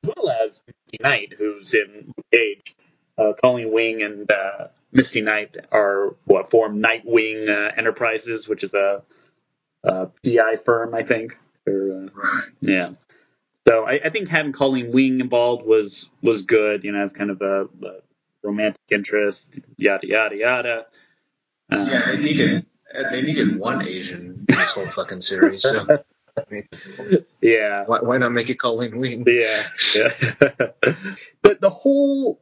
well 0.03 0.29
as 0.31 0.59
Misty 0.67 0.97
Knight, 1.01 1.33
who's 1.37 1.73
in 1.73 2.13
Cage. 2.33 2.75
Uh, 3.17 3.31
Colleen 3.41 3.71
Wing 3.71 4.01
and 4.01 4.29
uh, 4.29 4.67
Misty 4.91 5.21
Knight 5.21 5.55
are 5.71 6.17
what 6.25 6.51
form 6.51 6.83
Nightwing 6.83 7.47
uh, 7.47 7.71
Enterprises, 7.77 8.49
which 8.49 8.65
is 8.65 8.73
a, 8.73 9.03
a 9.85 10.07
PI 10.21 10.57
firm, 10.65 10.93
I 10.93 11.03
think. 11.03 11.37
Or, 11.69 12.05
uh, 12.05 12.09
Right. 12.13 12.49
yeah. 12.61 12.91
So 13.67 13.85
I, 13.85 13.99
I 14.05 14.09
think 14.09 14.27
having 14.29 14.51
Colleen 14.51 14.91
Wing 14.91 15.19
involved 15.19 15.65
was 15.65 16.09
was 16.21 16.43
good. 16.43 16.83
You 16.83 16.91
know, 16.91 17.01
as 17.01 17.13
kind 17.13 17.29
of 17.29 17.41
a, 17.41 17.65
a 17.85 17.99
romantic 18.43 18.81
interest, 18.91 19.49
yada 19.77 20.07
yada 20.07 20.35
yada. 20.37 20.85
Um, 21.71 21.87
Yeah, 21.87 22.05
they 22.11 22.17
needed 22.17 22.65
uh, 22.97 23.09
they 23.11 23.21
needed 23.21 23.59
one 23.59 23.85
Asian 23.87 24.45
in 24.49 24.55
this 24.55 24.71
whole 24.71 24.87
fucking 24.87 25.21
series. 25.21 25.61
So 25.61 25.85
I 26.37 26.41
mean, 26.49 26.67
yeah. 27.41 27.83
why, 27.85 27.99
why 27.99 28.17
not 28.17 28.31
make 28.31 28.49
it 28.49 28.57
Colleen 28.59 28.97
Wing? 28.99 29.23
Yeah, 29.27 29.67
yeah. 29.95 30.13
but 31.43 31.61
the 31.61 31.69
whole 31.69 32.39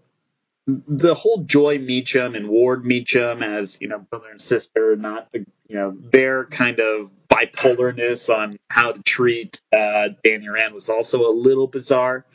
the 0.67 1.13
whole 1.13 1.43
Joy 1.43 1.77
Meachum 1.77 2.36
and 2.36 2.50
Ward 2.50 2.83
Meachum 2.83 3.41
as 3.41 3.77
you 3.79 3.88
know 3.88 4.00
brother 4.00 4.29
and 4.29 4.41
sister, 4.41 4.95
not 4.95 5.31
the 5.31 5.45
you 5.67 5.75
know 5.75 5.97
their 5.97 6.45
kind 6.45 6.79
of 6.79 7.09
bipolarness 7.29 8.33
on 8.33 8.57
how 8.69 8.91
to 8.91 9.01
treat 9.01 9.62
uh, 9.71 10.09
Danny 10.24 10.50
Rand 10.50 10.74
was 10.74 10.89
also 10.89 11.29
a 11.29 11.31
little 11.31 11.67
bizarre. 11.67 12.25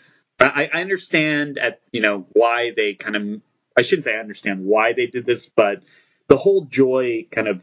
I, 0.41 0.71
I 0.73 0.81
understand 0.81 1.59
at 1.59 1.81
you 1.93 2.01
know 2.01 2.27
why 2.33 2.73
they 2.75 2.95
kind 2.95 3.17
of 3.17 3.41
I 3.77 3.83
shouldn't 3.83 4.05
say 4.05 4.15
I 4.15 4.21
understand 4.21 4.65
why 4.65 4.95
they 4.95 5.07
did 5.07 5.27
this, 5.27 5.49
but 5.55 5.83
the 6.29 6.37
whole 6.39 6.65
Joy 6.65 7.27
kind 7.31 7.49
of 7.49 7.63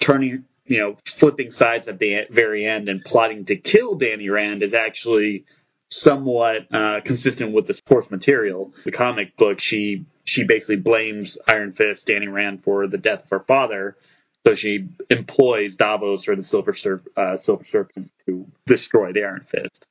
turning 0.00 0.44
you 0.66 0.78
know 0.78 0.96
flipping 1.04 1.52
sides 1.52 1.86
at 1.86 2.00
the 2.00 2.26
very 2.30 2.66
end 2.66 2.88
and 2.88 3.04
plotting 3.04 3.44
to 3.44 3.56
kill 3.56 3.94
Danny 3.94 4.28
Rand 4.28 4.64
is 4.64 4.74
actually 4.74 5.44
somewhat 5.90 6.72
uh, 6.72 7.00
consistent 7.04 7.52
with 7.52 7.66
the 7.66 7.78
source 7.86 8.10
material. 8.10 8.72
The 8.84 8.92
comic 8.92 9.36
book, 9.36 9.60
she 9.60 10.06
she 10.24 10.44
basically 10.44 10.76
blames 10.76 11.38
Iron 11.48 11.72
Fist, 11.72 12.06
Danny 12.06 12.28
Rand, 12.28 12.62
for 12.62 12.86
the 12.86 12.98
death 12.98 13.24
of 13.24 13.30
her 13.30 13.40
father. 13.40 13.96
So 14.46 14.54
she 14.54 14.88
employs 15.10 15.76
Davos 15.76 16.28
or 16.28 16.36
the 16.36 16.42
Silver 16.42 16.74
uh, 17.16 17.36
Silver 17.36 17.64
Serpent 17.64 18.10
to 18.26 18.46
destroy 18.66 19.12
the 19.12 19.24
Iron 19.24 19.44
Fist. 19.46 19.84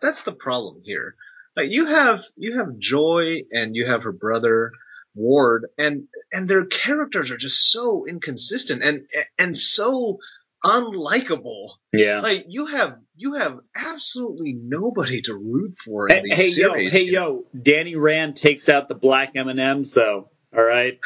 That's 0.00 0.22
the 0.22 0.32
problem 0.32 0.82
here. 0.84 1.16
Like 1.56 1.70
you 1.70 1.86
have 1.86 2.22
you 2.36 2.58
have 2.58 2.78
Joy 2.78 3.42
and 3.50 3.74
you 3.74 3.86
have 3.86 4.04
her 4.04 4.12
brother 4.12 4.72
Ward, 5.16 5.66
and 5.78 6.08
and 6.30 6.46
their 6.46 6.66
characters 6.66 7.30
are 7.30 7.38
just 7.38 7.72
so 7.72 8.04
inconsistent 8.06 8.82
and 8.82 9.06
and 9.38 9.56
so 9.56 10.18
unlikable. 10.64 11.70
Yeah. 11.92 12.20
Like 12.20 12.46
you 12.48 12.66
have 12.66 12.98
you 13.16 13.34
have 13.34 13.58
absolutely 13.76 14.54
nobody 14.60 15.22
to 15.22 15.34
root 15.34 15.74
for 15.84 16.08
in 16.08 16.16
Hey, 16.16 16.22
these 16.24 16.56
hey 16.56 16.62
yo, 16.62 16.68
series. 16.72 16.92
hey 16.92 17.02
you 17.04 17.12
know? 17.12 17.44
yo, 17.54 17.60
Danny 17.62 17.96
Rand 17.96 18.36
takes 18.36 18.68
out 18.68 18.88
the 18.88 18.94
black 18.94 19.32
M 19.36 19.48
and 19.48 19.60
M's, 19.60 19.92
though. 19.92 20.30
All 20.56 20.62
right, 20.64 20.98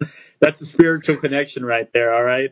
that's 0.40 0.60
a 0.60 0.66
spiritual 0.66 1.16
connection 1.16 1.64
right 1.64 1.88
there. 1.92 2.14
All 2.14 2.22
right, 2.22 2.50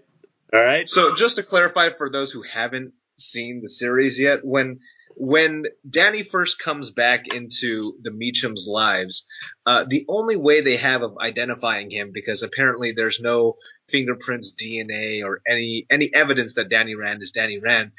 all 0.52 0.60
right. 0.62 0.88
So 0.88 1.14
just 1.14 1.36
to 1.36 1.42
clarify 1.42 1.90
for 1.96 2.10
those 2.10 2.30
who 2.32 2.42
haven't 2.42 2.92
seen 3.16 3.60
the 3.62 3.68
series 3.68 4.18
yet, 4.18 4.40
when 4.44 4.80
when 5.22 5.66
Danny 5.88 6.22
first 6.22 6.58
comes 6.58 6.88
back 6.88 7.28
into 7.28 7.92
the 8.00 8.10
Meachum's 8.10 8.66
lives, 8.66 9.26
uh, 9.66 9.84
the 9.86 10.06
only 10.08 10.36
way 10.36 10.62
they 10.62 10.78
have 10.78 11.02
of 11.02 11.18
identifying 11.18 11.90
him, 11.90 12.10
because 12.10 12.42
apparently 12.42 12.92
there's 12.92 13.20
no 13.20 13.58
fingerprints, 13.86 14.54
DNA, 14.54 15.22
or 15.22 15.42
any 15.46 15.84
any 15.90 16.10
evidence 16.14 16.54
that 16.54 16.70
Danny 16.70 16.94
Rand 16.94 17.20
is 17.20 17.32
Danny 17.32 17.58
Rand, 17.58 17.92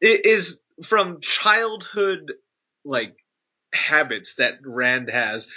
is 0.00 0.62
from 0.84 1.20
childhood 1.20 2.32
like 2.84 3.16
habits 3.74 4.36
that 4.36 4.58
Rand 4.64 5.10
has. 5.10 5.48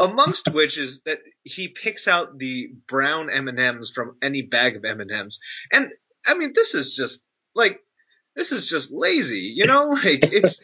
Amongst 0.00 0.48
which 0.52 0.78
is 0.78 1.02
that 1.02 1.20
he 1.44 1.68
picks 1.68 2.08
out 2.08 2.40
the 2.40 2.72
brown 2.88 3.30
M 3.30 3.46
and 3.46 3.60
M's 3.60 3.92
from 3.92 4.16
any 4.20 4.42
bag 4.42 4.74
of 4.74 4.84
M 4.84 5.00
and 5.00 5.12
M's, 5.12 5.38
and 5.72 5.92
I 6.26 6.34
mean 6.34 6.54
this 6.56 6.74
is 6.74 6.96
just 6.96 7.24
like 7.54 7.80
this 8.34 8.52
is 8.52 8.68
just 8.68 8.90
lazy, 8.92 9.52
you 9.54 9.66
know? 9.66 9.90
Like 10.04 10.32
it's 10.32 10.62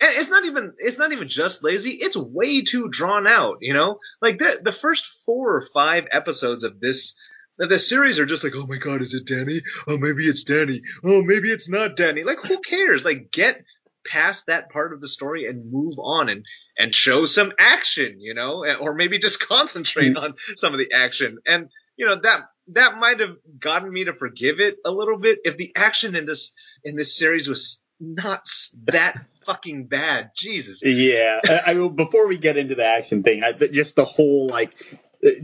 it's 0.00 0.28
not 0.28 0.44
even 0.44 0.74
it's 0.78 0.98
not 0.98 1.12
even 1.12 1.28
just 1.28 1.62
lazy. 1.62 1.90
It's 1.92 2.16
way 2.16 2.62
too 2.62 2.88
drawn 2.88 3.26
out, 3.26 3.58
you 3.60 3.74
know? 3.74 3.98
Like 4.20 4.38
the 4.38 4.60
the 4.62 4.72
first 4.72 5.24
four 5.24 5.54
or 5.56 5.62
five 5.72 6.06
episodes 6.10 6.64
of 6.64 6.80
this 6.80 7.14
this 7.56 7.88
series 7.88 8.18
are 8.18 8.26
just 8.26 8.42
like, 8.42 8.54
oh 8.56 8.66
my 8.66 8.76
god, 8.76 9.00
is 9.00 9.14
it 9.14 9.26
Danny? 9.26 9.60
Oh, 9.86 9.98
maybe 9.98 10.24
it's 10.24 10.42
Danny. 10.42 10.82
Oh, 11.04 11.22
maybe 11.22 11.50
it's 11.50 11.68
not 11.68 11.96
Danny. 11.96 12.24
Like, 12.24 12.38
who 12.38 12.58
cares? 12.58 13.04
Like, 13.04 13.30
get 13.30 13.62
past 14.04 14.46
that 14.46 14.70
part 14.70 14.92
of 14.92 15.00
the 15.00 15.08
story 15.08 15.46
and 15.46 15.72
move 15.72 15.94
on 15.98 16.28
and 16.28 16.44
and 16.76 16.94
show 16.94 17.24
some 17.24 17.52
action, 17.58 18.16
you 18.18 18.34
know, 18.34 18.64
or 18.80 18.94
maybe 18.94 19.18
just 19.18 19.40
concentrate 19.48 20.16
on 20.16 20.34
some 20.56 20.72
of 20.72 20.78
the 20.78 20.92
action. 20.92 21.38
And 21.46 21.70
you 21.96 22.06
know 22.06 22.16
that 22.16 22.40
that 22.68 22.98
might 22.98 23.20
have 23.20 23.36
gotten 23.58 23.92
me 23.92 24.04
to 24.04 24.12
forgive 24.12 24.60
it 24.60 24.78
a 24.84 24.90
little 24.90 25.18
bit 25.18 25.40
if 25.44 25.56
the 25.56 25.72
action 25.76 26.16
in 26.16 26.26
this 26.26 26.52
in 26.84 26.96
this 26.96 27.16
series 27.16 27.48
was 27.48 27.84
not 28.00 28.46
that 28.84 29.26
fucking 29.46 29.86
bad. 29.86 30.30
Jesus. 30.36 30.82
Yeah, 30.84 31.40
I, 31.44 31.60
I 31.68 31.74
mean, 31.74 31.96
before 31.96 32.28
we 32.28 32.36
get 32.36 32.56
into 32.56 32.74
the 32.74 32.86
action 32.86 33.22
thing, 33.22 33.42
I, 33.42 33.52
just 33.52 33.96
the 33.96 34.04
whole 34.04 34.48
like 34.48 34.70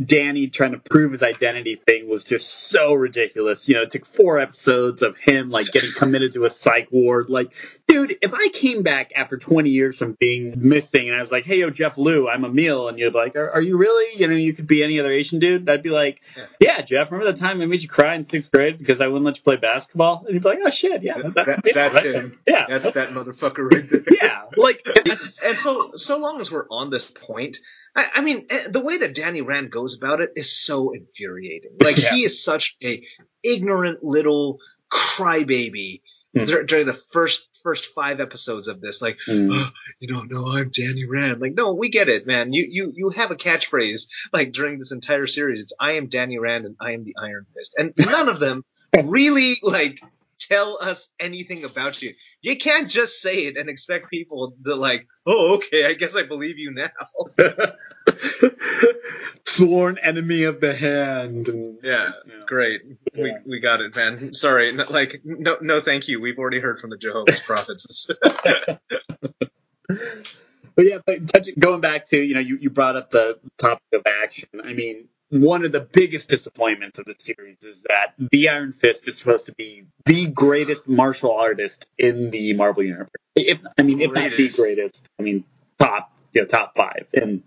Danny 0.04 0.48
trying 0.48 0.72
to 0.72 0.78
prove 0.78 1.12
his 1.12 1.22
identity 1.22 1.76
thing 1.86 2.08
was 2.08 2.24
just 2.24 2.48
so 2.50 2.92
ridiculous. 2.92 3.68
You 3.68 3.76
know, 3.76 3.82
it 3.82 3.90
took 3.90 4.04
four 4.06 4.38
episodes 4.38 5.02
of 5.02 5.16
him 5.16 5.50
like 5.50 5.66
getting 5.72 5.92
committed 5.96 6.32
to 6.34 6.44
a 6.44 6.50
psych 6.50 6.88
ward. 6.90 7.30
Like, 7.30 7.54
dude, 7.88 8.16
if 8.20 8.34
I 8.34 8.48
came 8.48 8.82
back 8.82 9.12
after 9.16 9.38
20 9.38 9.70
years 9.70 9.96
from 9.96 10.16
being 10.20 10.54
missing 10.56 11.08
and 11.08 11.16
I 11.18 11.22
was 11.22 11.30
like, 11.32 11.46
"Hey, 11.46 11.60
yo, 11.60 11.70
Jeff 11.70 11.96
Liu, 11.96 12.28
I'm 12.28 12.44
Emil," 12.44 12.88
and 12.88 12.98
you're 12.98 13.10
like, 13.10 13.36
"Are, 13.36 13.50
are 13.52 13.62
you 13.62 13.76
really? 13.78 14.18
You 14.20 14.28
know, 14.28 14.34
you 14.34 14.52
could 14.52 14.66
be 14.66 14.82
any 14.82 15.00
other 15.00 15.10
Asian 15.10 15.38
dude." 15.38 15.68
I'd 15.68 15.82
be 15.82 15.90
like, 15.90 16.20
Yeah. 16.36 16.46
"Yeah, 16.60 16.80
Jeff. 16.82 17.10
Remember 17.10 17.32
the 17.32 17.38
time 17.38 17.60
I 17.62 17.66
made 17.66 17.82
you 17.82 17.88
cry 17.88 18.14
in 18.14 18.24
sixth 18.24 18.52
grade 18.52 18.78
because 18.78 19.00
I 19.00 19.06
wouldn't 19.06 19.24
let 19.24 19.36
you 19.38 19.42
play 19.42 19.56
basketball?" 19.56 20.24
And 20.26 20.34
you'd 20.34 20.42
be 20.42 20.48
like, 20.48 20.58
"Oh 20.64 20.70
shit, 20.70 21.02
yeah, 21.02 21.18
that, 21.18 21.34
That- 21.34 21.60
yeah, 21.64 21.72
that's 21.74 21.94
right 21.94 22.04
him. 22.04 22.38
Yeah, 22.46 22.66
That's 22.68 22.90
that 22.92 23.10
motherfucker 23.12 23.70
right 23.70 23.84
there. 23.88 24.02
yeah, 24.22 24.42
like 24.56 24.82
and, 24.94 25.08
and 25.08 25.58
so 25.58 25.92
so 25.94 26.18
long 26.18 26.40
as 26.40 26.50
we're 26.52 26.66
on 26.70 26.90
this 26.90 27.10
point, 27.10 27.60
I, 28.00 28.06
I 28.16 28.20
mean, 28.22 28.46
eh, 28.50 28.68
the 28.68 28.80
way 28.80 28.98
that 28.98 29.14
Danny 29.14 29.40
Rand 29.42 29.70
goes 29.70 29.96
about 29.96 30.20
it 30.20 30.30
is 30.36 30.50
so 30.52 30.92
infuriating. 30.92 31.72
Like 31.82 31.96
Yeah. 31.98 32.10
he 32.14 32.24
is 32.24 32.42
such 32.42 32.76
a 32.82 33.02
ignorant 33.42 34.02
little 34.02 34.58
crybaby 34.90 36.00
dur- 36.34 36.64
during 36.64 36.86
the 36.86 36.92
first 36.94 37.46
first 37.62 37.86
five 37.94 38.20
episodes 38.20 38.68
of 38.68 38.80
this. 38.80 39.02
Like, 39.02 39.18
Mm. 39.28 39.50
"Oh, 39.52 39.70
you 40.00 40.08
know, 40.12 40.22
no, 40.22 40.46
I'm 40.48 40.70
Danny 40.70 41.04
Rand. 41.04 41.40
Like, 41.40 41.54
no, 41.54 41.74
we 41.74 41.88
get 41.90 42.08
it, 42.08 42.26
man. 42.26 42.52
You 42.52 42.66
you 42.70 42.92
you 42.94 43.10
have 43.10 43.30
a 43.30 43.36
catchphrase 43.36 44.08
like 44.32 44.52
during 44.52 44.78
this 44.78 44.92
entire 44.92 45.26
series. 45.26 45.60
It's 45.62 45.72
I 45.78 45.92
am 45.92 46.06
Danny 46.08 46.38
Rand 46.38 46.64
and 46.64 46.76
I 46.80 46.92
am 46.92 47.04
the 47.04 47.14
Iron 47.22 47.46
Fist, 47.54 47.74
and 47.78 47.92
none 47.98 48.28
of 48.28 48.40
them 48.40 48.64
really 49.04 49.58
like 49.62 50.00
tell 50.40 50.78
us 50.80 51.08
anything 51.20 51.64
about 51.64 52.02
you. 52.02 52.14
You 52.42 52.56
can't 52.56 52.88
just 52.88 53.20
say 53.20 53.46
it 53.46 53.56
and 53.56 53.68
expect 53.68 54.10
people 54.10 54.54
to 54.64 54.74
like, 54.74 55.06
oh, 55.26 55.56
okay, 55.56 55.84
I 55.86 55.94
guess 55.94 56.16
I 56.16 56.22
believe 56.24 56.58
you 56.58 56.72
now. 56.72 56.90
Sworn 59.46 59.98
enemy 60.02 60.44
of 60.44 60.60
the 60.60 60.74
hand. 60.74 61.48
And, 61.48 61.78
Yeah, 61.82 62.10
great. 62.46 62.82
We 63.14 63.28
Yeah. 63.28 63.38
we 63.46 63.60
got 63.60 63.80
it, 63.80 63.94
man. 63.96 64.32
Sorry, 64.32 64.72
no, 64.72 64.84
like 64.90 65.20
no 65.24 65.56
no 65.60 65.80
thank 65.80 66.08
you. 66.08 66.20
We've 66.20 66.38
already 66.38 66.60
heard 66.60 66.78
from 66.80 66.90
the 66.90 66.96
Jehovah's 66.98 67.40
Prophets. 67.40 68.10
But 70.76 70.86
yeah, 70.86 70.98
but 71.04 71.28
touching, 71.28 71.54
going 71.58 71.80
back 71.80 72.06
to 72.06 72.18
you 72.22 72.32
know, 72.34 72.40
you, 72.40 72.56
you 72.58 72.70
brought 72.70 72.96
up 72.96 73.10
the 73.10 73.38
topic 73.58 73.82
of 73.92 74.02
action. 74.06 74.48
I 74.64 74.72
mean, 74.72 75.08
one 75.30 75.64
of 75.64 75.72
the 75.72 75.80
biggest 75.80 76.28
disappointments 76.28 76.98
of 76.98 77.04
the 77.04 77.14
series 77.18 77.62
is 77.62 77.82
that 77.88 78.14
the 78.30 78.48
Iron 78.48 78.72
Fist 78.72 79.06
is 79.08 79.18
supposed 79.18 79.46
to 79.46 79.52
be 79.52 79.84
the 80.04 80.26
greatest 80.26 80.88
martial 80.88 81.32
artist 81.32 81.86
in 81.96 82.30
the 82.30 82.52
Marvel 82.54 82.82
universe. 82.82 83.08
If 83.36 83.62
I 83.78 83.82
mean, 83.82 84.00
if 84.00 84.12
not 84.12 84.30
the 84.30 84.48
Greatest. 84.48 85.08
I 85.18 85.22
mean, 85.22 85.44
top 85.78 86.12
you 86.32 86.42
know, 86.42 86.46
top 86.46 86.74
five. 86.76 87.06
And 87.14 87.42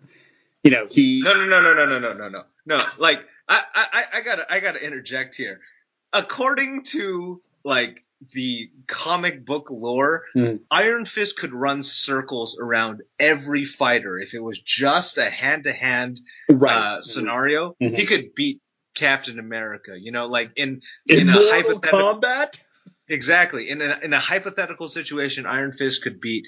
you 0.63 0.71
know, 0.71 0.87
he 0.89 1.21
no 1.23 1.33
no 1.33 1.45
no 1.45 1.61
no 1.61 1.73
no 1.73 1.85
no 1.85 1.99
no 1.99 2.13
no 2.13 2.29
no 2.29 2.43
no. 2.65 2.83
Like 2.97 3.19
I 3.49 3.63
I 3.75 4.03
I 4.13 4.21
gotta 4.21 4.51
I 4.51 4.59
gotta 4.61 4.83
interject 4.83 5.35
here. 5.35 5.59
According 6.13 6.83
to 6.83 7.41
like 7.65 8.01
the 8.33 8.69
comic 8.87 9.45
book 9.45 9.69
lore, 9.69 10.23
Hmm. 10.33 10.55
Iron 10.71 11.05
Fist 11.05 11.37
could 11.37 11.53
run 11.53 11.83
circles 11.83 12.57
around 12.59 13.01
every 13.19 13.65
fighter 13.65 14.19
if 14.19 14.33
it 14.33 14.41
was 14.43 14.59
just 14.59 15.17
a 15.17 15.29
hand 15.29 15.65
to 15.65 15.71
hand 15.73 16.19
uh, 16.49 16.99
scenario. 16.99 17.75
Mhm. 17.81 17.95
He 17.95 18.05
could 18.05 18.35
beat 18.35 18.61
Captain 18.95 19.39
America. 19.39 19.99
You 19.99 20.11
know, 20.11 20.27
like 20.27 20.51
in 20.55 20.81
in 21.07 21.21
in 21.21 21.29
a 21.29 21.33
hypothetical 21.33 22.19
Kombat. 22.21 22.59
exactly 23.07 23.69
in 23.69 23.81
a 23.81 23.99
in 24.03 24.13
a 24.13 24.19
hypothetical 24.19 24.87
situation, 24.87 25.45
Iron 25.45 25.71
Fist 25.71 26.03
could 26.03 26.19
beat 26.19 26.45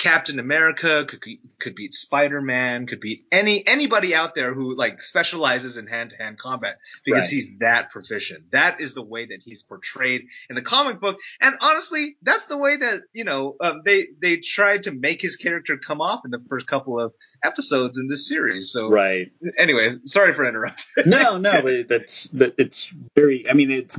Captain 0.00 0.38
America, 0.40 1.04
could 1.06 1.22
could 1.60 1.74
beat 1.76 1.92
Spider 1.94 2.40
Man, 2.40 2.86
could 2.86 3.00
beat 3.00 3.26
any 3.30 3.64
anybody 3.66 4.14
out 4.14 4.34
there 4.34 4.52
who 4.54 4.74
like 4.74 5.00
specializes 5.02 5.76
in 5.76 5.86
hand 5.86 6.10
to 6.10 6.16
hand 6.16 6.38
combat 6.38 6.78
because 7.04 7.24
Right. 7.24 7.30
he's 7.30 7.58
that 7.60 7.90
proficient. 7.90 8.50
That 8.50 8.80
is 8.80 8.94
the 8.94 9.02
way 9.04 9.26
that 9.26 9.42
he's 9.44 9.62
portrayed 9.62 10.22
in 10.48 10.56
the 10.56 10.62
comic 10.62 11.00
book, 11.00 11.20
and 11.40 11.54
honestly, 11.60 12.16
that's 12.22 12.46
the 12.46 12.56
way 12.56 12.78
that 12.78 13.00
you 13.12 13.24
know 13.24 13.56
um, 13.60 13.82
they 13.84 14.08
they 14.20 14.38
tried 14.38 14.84
to 14.84 14.90
make 14.90 15.20
his 15.20 15.36
character 15.36 15.76
come 15.76 16.00
off 16.00 16.22
in 16.24 16.30
the 16.30 16.40
first 16.48 16.66
couple 16.66 16.98
of 16.98 17.12
episodes 17.44 17.98
in 17.98 18.08
this 18.08 18.26
series. 18.26 18.72
So 18.72 18.88
Right. 18.88 19.30
anyway, 19.58 19.90
sorry 20.04 20.32
for 20.34 20.44
interrupting. 20.46 21.04
No, 21.06 21.36
no, 21.36 21.60
but 21.62 21.88
that's 21.88 22.24
that 22.30 22.54
it's 22.56 22.92
very. 23.14 23.46
I 23.48 23.52
mean, 23.52 23.70
it's 23.70 23.98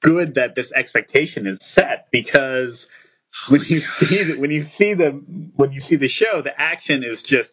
good 0.00 0.34
that 0.34 0.54
this 0.54 0.72
expectation 0.72 1.46
is 1.48 1.58
set 1.60 2.06
because 2.12 2.86
when 3.48 3.62
you 3.62 3.80
see 3.80 4.22
the, 4.24 4.38
when 4.38 4.50
you 4.50 4.62
see 4.62 4.94
the 4.94 5.10
when 5.56 5.72
you 5.72 5.80
see 5.80 5.96
the 5.96 6.08
show, 6.08 6.42
the 6.42 6.58
action 6.60 7.04
is 7.04 7.22
just 7.22 7.52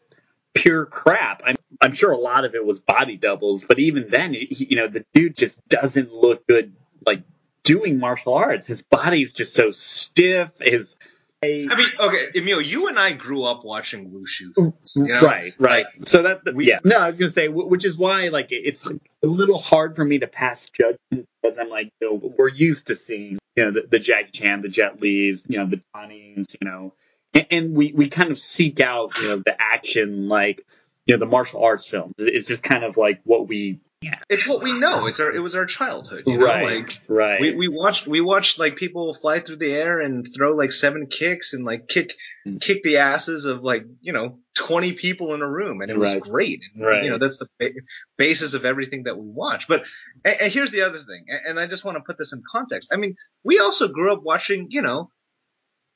pure 0.54 0.86
crap. 0.86 1.42
I'm 1.46 1.56
I'm 1.82 1.94
sure 1.94 2.12
a 2.12 2.18
lot 2.18 2.46
of 2.46 2.56
it 2.56 2.66
was 2.66 2.80
body 2.80 3.18
doubles, 3.18 3.64
but 3.64 3.80
even 3.80 4.10
then, 4.10 4.34
he, 4.34 4.48
you 4.70 4.76
know, 4.76 4.88
the 4.88 5.06
dude 5.14 5.38
just 5.38 5.58
doesn't 5.70 6.14
look 6.14 6.46
good 6.48 6.76
like 7.06 7.24
doing 7.64 8.00
martial 8.00 8.34
arts. 8.34 8.68
His 8.68 8.82
body's 8.82 9.34
just 9.34 9.54
so 9.54 9.72
stiff. 9.72 10.50
His 10.60 10.96
I 11.42 11.48
mean, 11.48 11.88
okay, 11.98 12.28
Emil, 12.36 12.60
you 12.62 12.88
and 12.90 13.00
I 13.00 13.14
grew 13.14 13.44
up 13.46 13.64
watching 13.64 14.12
wushu 14.12 14.54
films, 14.54 14.94
you 14.98 15.04
mm, 15.04 15.08
know? 15.08 15.22
Right, 15.22 15.54
right. 15.58 15.86
So 16.06 16.24
that, 16.24 16.54
we- 16.54 16.68
yeah. 16.68 16.80
No, 16.84 16.98
I 17.00 17.10
was 17.10 17.18
gonna 17.18 17.32
say, 17.32 17.48
which 17.48 17.86
is 17.86 17.98
why, 17.98 18.28
like, 18.28 18.52
it- 18.52 18.64
it's 18.66 18.86
a 18.86 19.00
little 19.26 19.58
hard 19.58 19.96
for 19.96 20.04
me 20.04 20.20
to 20.20 20.28
pass 20.28 20.70
judgment 20.70 21.30
because 21.42 21.58
I'm 21.58 21.70
like, 21.70 21.92
you 22.02 22.10
know, 22.12 22.34
we're 22.38 22.50
used 22.50 22.88
to 22.88 22.96
seeing, 22.98 23.40
you 23.60 23.66
know, 23.66 23.72
the, 23.72 23.88
the 23.92 24.00
Jackie 24.00 24.32
Chan, 24.32 24.62
the 24.62 24.70
Jet 24.70 25.02
Li's, 25.02 25.44
you 25.46 25.58
know, 25.58 25.68
the 25.70 25.82
Donnies, 25.94 26.56
you 26.62 26.66
know, 26.66 26.94
and, 27.34 27.46
and 27.52 27.76
we 27.76 27.92
we 27.92 28.08
kind 28.08 28.32
of 28.32 28.40
seek 28.40 28.80
out, 28.80 29.18
you 29.20 29.28
know, 29.28 29.44
the 29.46 29.54
action, 29.60 30.30
like, 30.30 30.66
you 31.06 31.14
know, 31.14 31.20
the 31.20 31.26
martial 31.26 31.62
arts 31.62 31.86
films. 31.86 32.14
It's 32.18 32.48
just 32.48 32.64
kind 32.64 32.86
of 32.86 32.96
like 32.96 33.20
what 33.26 33.50
we, 33.50 33.82
yeah, 34.02 34.20
It's 34.30 34.48
what 34.48 34.64
we 34.64 34.72
know. 34.72 35.08
It's 35.08 35.20
our 35.20 35.30
it 35.32 35.40
was 35.40 35.56
our 35.56 35.66
childhood, 35.66 36.24
you 36.26 36.38
know? 36.38 36.46
right, 36.46 36.64
Like 36.80 37.00
right, 37.10 37.42
we, 37.42 37.56
we 37.56 37.68
watched 37.68 38.08
we 38.08 38.22
watched 38.22 38.58
like 38.58 38.78
people 38.78 39.14
fly 39.14 39.40
through 39.40 39.58
the 39.58 39.74
air 39.74 40.00
and 40.00 40.26
throw 40.34 40.52
like 40.54 40.72
seven 40.72 41.08
kicks 41.08 41.54
and 41.54 41.66
like 41.66 41.88
kick 41.88 42.16
Mm. 42.48 42.62
kick 42.62 42.84
the 42.84 42.98
asses 43.00 43.44
of 43.44 43.64
like 43.66 43.84
you 44.00 44.14
know 44.14 44.40
twenty 44.56 44.94
people 44.94 45.34
in 45.34 45.42
a 45.42 45.52
room 45.52 45.82
and 45.82 45.92
it 45.92 45.98
was 45.98 46.14
Right. 46.14 46.22
great. 46.22 46.64
And, 46.74 46.86
Right. 46.86 47.04
You 47.04 47.10
know 47.10 47.18
that's 47.18 47.36
the 47.38 47.48
ba- 47.60 47.74
basis 48.18 48.54
of 48.54 48.64
everything 48.64 49.04
that 49.04 49.18
we 49.18 49.28
watch. 49.28 49.68
But 49.68 49.84
and, 50.24 50.40
and 50.44 50.52
here's 50.54 50.72
the 50.72 50.84
other 50.84 51.00
thing, 51.00 51.26
and, 51.28 51.42
and 51.46 51.60
I 51.60 51.68
just 51.68 51.84
want 51.84 51.98
to 51.98 52.04
put 52.04 52.18
this 52.18 52.32
in 52.32 52.42
context. 52.50 52.94
I 52.94 52.96
mean, 52.98 53.18
we 53.44 53.60
also 53.60 53.90
grew 53.90 54.14
up 54.14 54.24
watching 54.24 54.68
you 54.70 54.82
know 54.82 55.12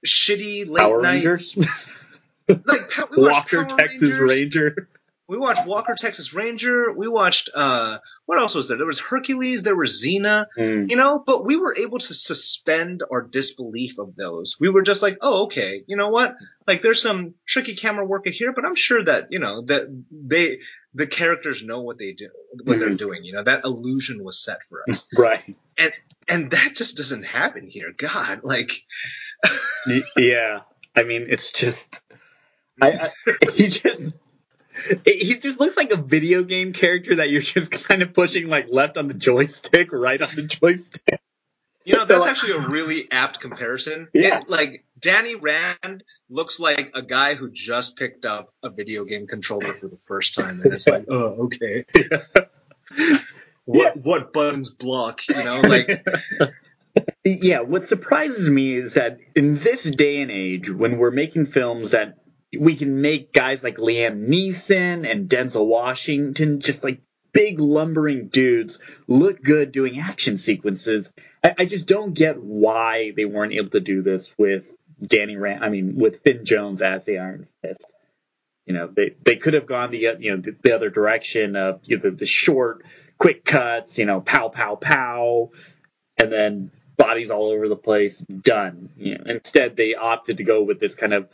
shitty 0.06 0.68
late 0.68 0.82
Power 0.82 1.02
night 1.02 1.14
Rangers, 1.24 1.56
like 2.50 2.68
we 3.12 3.24
watched 3.24 3.54
Walker, 3.54 3.66
Power 3.66 3.78
Texas 3.78 4.02
Rangers. 4.02 4.20
Ranger. 4.30 4.90
We 5.34 5.40
watched 5.40 5.66
Walker 5.66 5.96
Texas 5.98 6.32
Ranger. 6.32 6.94
We 6.94 7.08
watched 7.08 7.50
uh 7.56 7.98
what 8.28 8.38
else 8.38 8.54
was 8.54 8.68
there? 8.68 8.78
There 8.78 8.86
was 8.86 9.00
Hercules. 9.00 9.64
There 9.64 9.76
was 9.76 10.06
Xena. 10.06 10.46
Mm, 10.56 10.92
You 10.92 10.96
know, 10.96 11.24
but 11.26 11.44
we 11.44 11.56
were 11.58 11.76
able 11.76 11.98
to 11.98 12.14
suspend 12.14 13.02
our 13.12 13.24
disbelief 13.28 13.98
of 13.98 14.16
those. 14.16 14.58
We 14.60 14.70
were 14.70 14.84
just 14.84 15.02
like, 15.02 15.18
oh, 15.22 15.46
okay, 15.46 15.84
you 15.88 15.98
know 15.98 16.10
what? 16.10 16.36
Like, 16.68 16.84
there's 16.84 17.02
some 17.02 17.34
tricky 17.48 17.76
camera 17.76 18.06
work 18.06 18.28
here, 18.28 18.54
but 18.54 18.64
I'm 18.64 18.76
sure 18.76 19.04
that 19.04 19.32
you 19.32 19.40
know 19.40 19.64
that 19.64 19.88
they 20.12 20.60
the 20.94 21.08
characters 21.08 21.64
know 21.64 21.82
what 21.82 21.98
they 21.98 22.14
do, 22.14 22.30
what 22.64 22.78
they're 22.78 22.92
Mhm. 22.92 22.98
doing. 23.00 23.24
You 23.24 23.34
know, 23.34 23.44
that 23.44 23.66
illusion 23.66 24.24
was 24.24 24.38
set 24.46 24.60
for 24.70 24.84
us, 24.88 25.08
right. 25.18 25.44
and 25.80 25.92
and 26.28 26.52
that 26.52 26.76
just 26.76 26.96
doesn't 26.98 27.24
happen 27.24 27.68
here. 27.68 27.92
God, 27.98 28.42
like, 28.44 28.72
yeah 30.16 30.60
i 30.96 31.02
mean 31.04 31.26
it's 31.28 31.52
just 31.52 32.00
i, 32.82 32.92
I 32.92 33.12
he 33.54 33.68
just 33.68 34.16
he 35.06 35.38
just 35.38 35.60
looks 35.60 35.78
like 35.78 35.92
a 35.92 35.98
video 35.98 36.44
game 36.44 36.74
character 36.74 37.18
that 37.18 37.30
you're 37.30 37.42
just 37.42 37.72
kind 37.72 38.02
of 38.02 38.14
pushing 38.14 38.48
like 38.48 38.68
left 38.70 38.98
on 38.98 39.08
the 39.08 39.14
joystick 39.14 39.92
right 39.92 40.22
on 40.22 40.36
the 40.36 40.44
joystick 40.44 41.22
you 41.86 41.96
know, 41.96 42.06
that's 42.06 42.22
like- 42.22 42.32
actually 42.32 42.54
a 42.54 42.68
really 42.68 43.12
apt 43.12 43.40
comparison. 43.42 44.08
Yeah. 44.14 44.40
It, 44.40 44.50
like 44.50 44.86
Danny 45.00 45.36
Rand 45.36 46.04
looks 46.30 46.60
like 46.60 46.92
a 46.94 47.02
guy 47.02 47.36
who 47.36 47.52
just 47.52 47.98
picked 47.98 48.26
up 48.26 48.54
a 48.64 48.70
video 48.70 49.04
game 49.04 49.28
controller 49.28 49.74
for 49.74 49.88
the 49.88 49.98
first 49.98 50.36
time, 50.36 50.62
and 50.62 50.74
it's 50.74 50.88
like, 50.88 51.06
oh, 51.10 51.46
okay. 51.46 51.84
what 53.66 53.98
what 53.98 54.34
buttons 54.34 54.70
block 54.70 55.22
you 55.30 55.42
know 55.42 55.62
like 55.64 56.06
yeah 57.24 57.62
what 57.62 57.86
surprises 57.86 58.50
me 58.50 58.76
is 58.76 58.96
that 58.96 59.20
in 59.36 59.58
this 59.58 59.84
day 59.84 60.22
and 60.22 60.30
age 60.30 60.70
when 60.70 60.98
we're 60.98 61.12
making 61.12 61.46
films 61.46 61.92
that 61.92 62.18
we 62.60 62.76
can 62.76 63.02
make 63.02 63.34
guys 63.34 63.64
like 63.64 63.78
liam 63.78 64.28
neeson 64.28 65.10
and 65.10 65.30
denzel 65.30 65.66
washington 65.66 66.60
just 66.60 66.84
like 66.84 67.02
big 67.34 67.60
lumbering 67.60 68.28
dudes 68.28 68.80
look 69.08 69.42
good 69.42 69.72
doing 69.72 70.00
action 70.00 70.38
sequences. 70.38 71.10
I, 71.44 71.56
I 71.60 71.66
just 71.66 71.88
don't 71.88 72.14
get 72.14 72.42
why 72.42 73.12
they 73.16 73.26
weren't 73.26 73.54
able 73.54 73.72
to 73.72 73.80
do 73.80 74.02
this 74.02 74.34
with 74.38 74.72
danny 75.02 75.36
rand 75.36 75.66
i 75.66 75.70
mean 75.70 75.98
with 75.98 76.22
finn 76.22 76.46
jones 76.46 76.82
as 76.82 77.04
the 77.04 77.18
iron 77.18 77.48
fist. 77.62 77.84
You 78.66 78.74
know 78.74 78.88
they 78.88 79.16
they 79.26 79.36
could 79.36 79.56
have 79.56 79.66
gone 79.66 79.92
the 79.92 79.98
you 80.20 80.32
know 80.32 80.38
the, 80.38 80.56
the 80.62 80.74
other 80.74 80.90
direction 80.90 81.58
of 81.58 81.82
you 81.84 81.98
know, 81.98 82.04
the, 82.04 82.12
the 82.12 82.26
short 82.26 82.86
quick 83.18 83.44
cuts 83.44 83.98
you 83.98 84.06
know 84.06 84.22
pow 84.22 84.48
pow 84.48 84.76
pow 84.76 85.50
and 86.18 86.32
then 86.32 86.72
bodies 86.96 87.32
all 87.32 87.50
over 87.50 87.68
the 87.68 87.76
place 87.76 88.20
done. 88.20 88.90
You 88.96 89.18
know 89.18 89.24
instead 89.26 89.76
they 89.76 89.96
opted 89.96 90.38
to 90.38 90.44
go 90.46 90.64
with 90.64 90.80
this 90.80 90.96
kind 90.96 91.14
of 91.14 91.28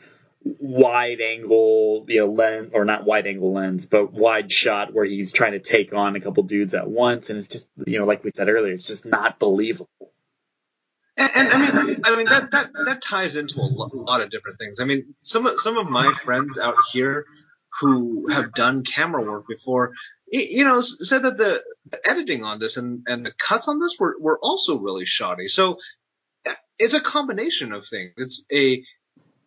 wide 0.43 1.19
angle 1.19 2.06
you 2.08 2.19
know 2.19 2.32
lens 2.32 2.71
or 2.73 2.86
not 2.86 3.06
wide 3.06 3.28
angle 3.28 3.54
lens 3.54 3.86
but 3.86 4.13
wide 4.13 4.52
shot 4.52 4.93
where 4.93 5.04
he's 5.04 5.34
trying 5.34 5.52
to 5.52 5.60
take 5.60 5.93
on 5.93 6.15
a 6.15 6.21
couple 6.21 6.43
dudes 6.43 6.73
at 6.73 6.89
once. 6.89 7.30
And 7.30 7.39
it's 7.39 7.47
just 7.47 7.67
you 7.86 7.99
know 7.99 8.06
like 8.06 8.23
we 8.23 8.32
said 8.34 8.47
earlier 8.47 8.73
it's 8.73 8.88
just 8.88 9.06
not 9.06 9.39
believable. 9.39 9.89
And, 11.17 11.30
and 11.36 11.49
i 11.49 11.84
mean 11.84 12.02
i 12.06 12.15
mean 12.15 12.25
that 12.28 12.52
that 12.52 12.71
that 12.86 13.02
ties 13.02 13.36
into 13.36 13.60
a 13.60 13.63
lo- 13.63 13.89
lot 13.93 14.21
of 14.21 14.30
different 14.30 14.58
things. 14.58 14.80
I 14.80 14.86
mean 14.86 15.13
some 15.21 15.45
of 15.45 15.60
some 15.60 15.78
of 15.78 15.89
my 15.89 16.13
friends 16.13 16.58
out 16.58 16.75
here 16.91 17.25
who 17.82 18.30
have 18.30 18.54
done 18.54 18.84
camera 18.84 19.23
work 19.23 19.45
before 19.47 19.91
you 20.32 20.63
know 20.63 20.80
said 20.80 21.23
that 21.23 21.38
the 21.38 21.62
the 21.91 22.10
editing 22.10 22.43
on 22.43 22.60
this 22.60 22.78
and 22.78 23.06
and 23.08 23.25
the 23.25 23.34
cuts 23.34 23.67
on 23.67 23.80
this 23.80 23.97
were 23.99 24.15
were 24.21 24.39
also 24.41 24.80
really 24.80 25.06
shoddy. 25.06 25.47
So 25.47 25.80
uh, 26.47 26.54
it's 26.78 26.93
a 26.93 27.02
combination 27.02 27.73
of 27.73 27.86
things. 27.86 28.13
It's 28.17 28.45
a 28.52 28.84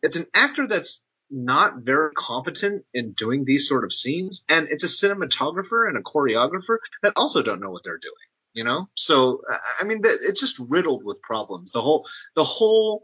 it's 0.02 0.16
an 0.16 0.26
actor 0.34 0.66
that's 0.66 1.04
not 1.30 1.78
very 1.78 2.12
competent 2.14 2.84
in 2.92 3.12
doing 3.12 3.44
these 3.44 3.66
sort 3.66 3.84
of 3.84 3.92
scenes 3.92 4.44
and 4.48 4.68
it's 4.68 4.84
a 4.84 4.86
cinematographer 5.06 5.88
and 5.88 5.96
a 5.96 6.02
choreographer 6.02 6.76
that 7.02 7.14
also 7.16 7.42
don't 7.42 7.60
know 7.60 7.70
what 7.70 7.82
they're 7.84 7.98
doing 7.98 8.14
you 8.52 8.64
know? 8.64 8.88
So 8.94 9.42
I- 9.80 9.84
mean 9.84 10.00
it's 10.04 10.40
just 10.40 10.58
riddled 10.58 11.04
with 11.04 11.22
problems. 11.22 11.72
The 11.72 11.80
whole 11.80 12.06
the 12.34 12.44
whole 12.44 13.02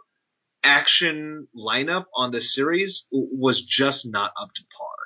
action 0.64 1.48
lineup 1.56 2.06
on 2.14 2.30
this 2.32 2.54
series 2.54 3.06
was 3.10 3.60
just 3.62 4.06
not 4.06 4.32
up 4.40 4.52
to 4.54 4.64
par. 4.76 4.96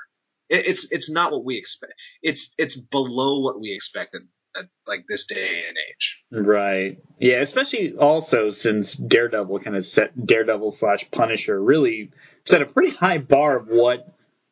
It's 0.49 0.91
it's 0.93 1.11
not 1.11 1.33
what 1.33 1.45
we 1.45 1.57
expect. 1.57 1.95
It's 2.23 2.55
it's 2.59 2.77
below 2.77 3.41
what 3.41 3.61
we 3.61 3.73
expected 3.73 4.23
at 4.57 4.67
like 4.87 5.07
this 5.07 5.27
day 5.27 5.65
and 5.69 5.77
age 5.91 6.23
Right. 6.33 6.99
Yeah, 7.19 7.41
especially 7.41 7.95
also 7.95 8.51
since 8.51 8.95
Daredevil 8.95 9.61
kind 9.61 9.77
of 9.77 9.85
set 9.85 10.27
Daredevil 10.27 10.73
slash 10.73 11.11
Punisher 11.11 11.63
really 11.63 12.11
set 12.47 12.63
a 12.63 12.67
pretty 12.67 12.93
high 12.93 13.19
bar 13.19 13.57
of 13.57 13.69
what 13.69 14.07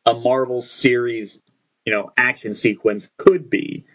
a 0.05 0.13
Marvel 0.13 0.61
series, 0.61 1.41
you 1.85 1.93
know, 1.93 2.11
action 2.15 2.55
sequence 2.55 3.11
could 3.17 3.49
be. 3.49 3.85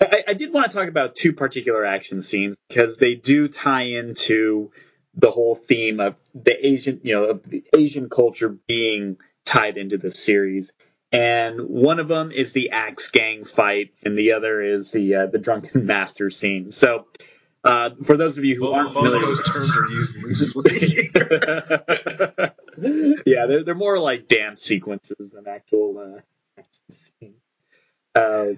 I, 0.00 0.24
I 0.28 0.34
did 0.34 0.52
want 0.52 0.70
to 0.70 0.76
talk 0.76 0.88
about 0.88 1.16
two 1.16 1.32
particular 1.32 1.84
action 1.84 2.22
scenes 2.22 2.56
because 2.68 2.96
they 2.96 3.14
do 3.14 3.48
tie 3.48 3.82
into 3.82 4.70
the 5.14 5.30
whole 5.30 5.54
theme 5.54 6.00
of 6.00 6.16
the 6.34 6.66
Asian, 6.66 7.00
you 7.02 7.14
know, 7.14 7.24
of 7.24 7.48
the 7.48 7.64
Asian 7.76 8.08
culture 8.08 8.56
being 8.66 9.16
tied 9.44 9.76
into 9.76 9.98
the 9.98 10.10
series. 10.10 10.72
And 11.14 11.68
one 11.68 12.00
of 12.00 12.08
them 12.08 12.32
is 12.32 12.52
the 12.52 12.70
Axe 12.70 13.08
Gang 13.08 13.44
fight, 13.44 13.94
and 14.02 14.18
the 14.18 14.32
other 14.32 14.60
is 14.60 14.90
the 14.90 15.14
uh, 15.14 15.26
the 15.26 15.38
drunken 15.38 15.86
master 15.94 16.28
scene. 16.28 16.72
So, 16.72 17.06
uh, 17.62 17.90
for 18.02 18.16
those 18.16 18.36
of 18.36 18.44
you 18.44 18.56
who 18.56 18.62
both, 18.62 18.74
aren't 18.74 18.94
familiar, 18.94 19.20
those 19.20 19.48
terms 19.48 19.76
are 19.76 19.88
used 19.90 20.16
loosely 20.20 21.10
yeah, 23.26 23.46
they're 23.46 23.62
they're 23.62 23.76
more 23.76 24.00
like 24.00 24.26
dance 24.26 24.62
sequences 24.62 25.30
than 25.32 25.46
actual 25.46 25.98
uh, 25.98 26.20
scenes. 27.20 27.40
Uh, 28.16 28.54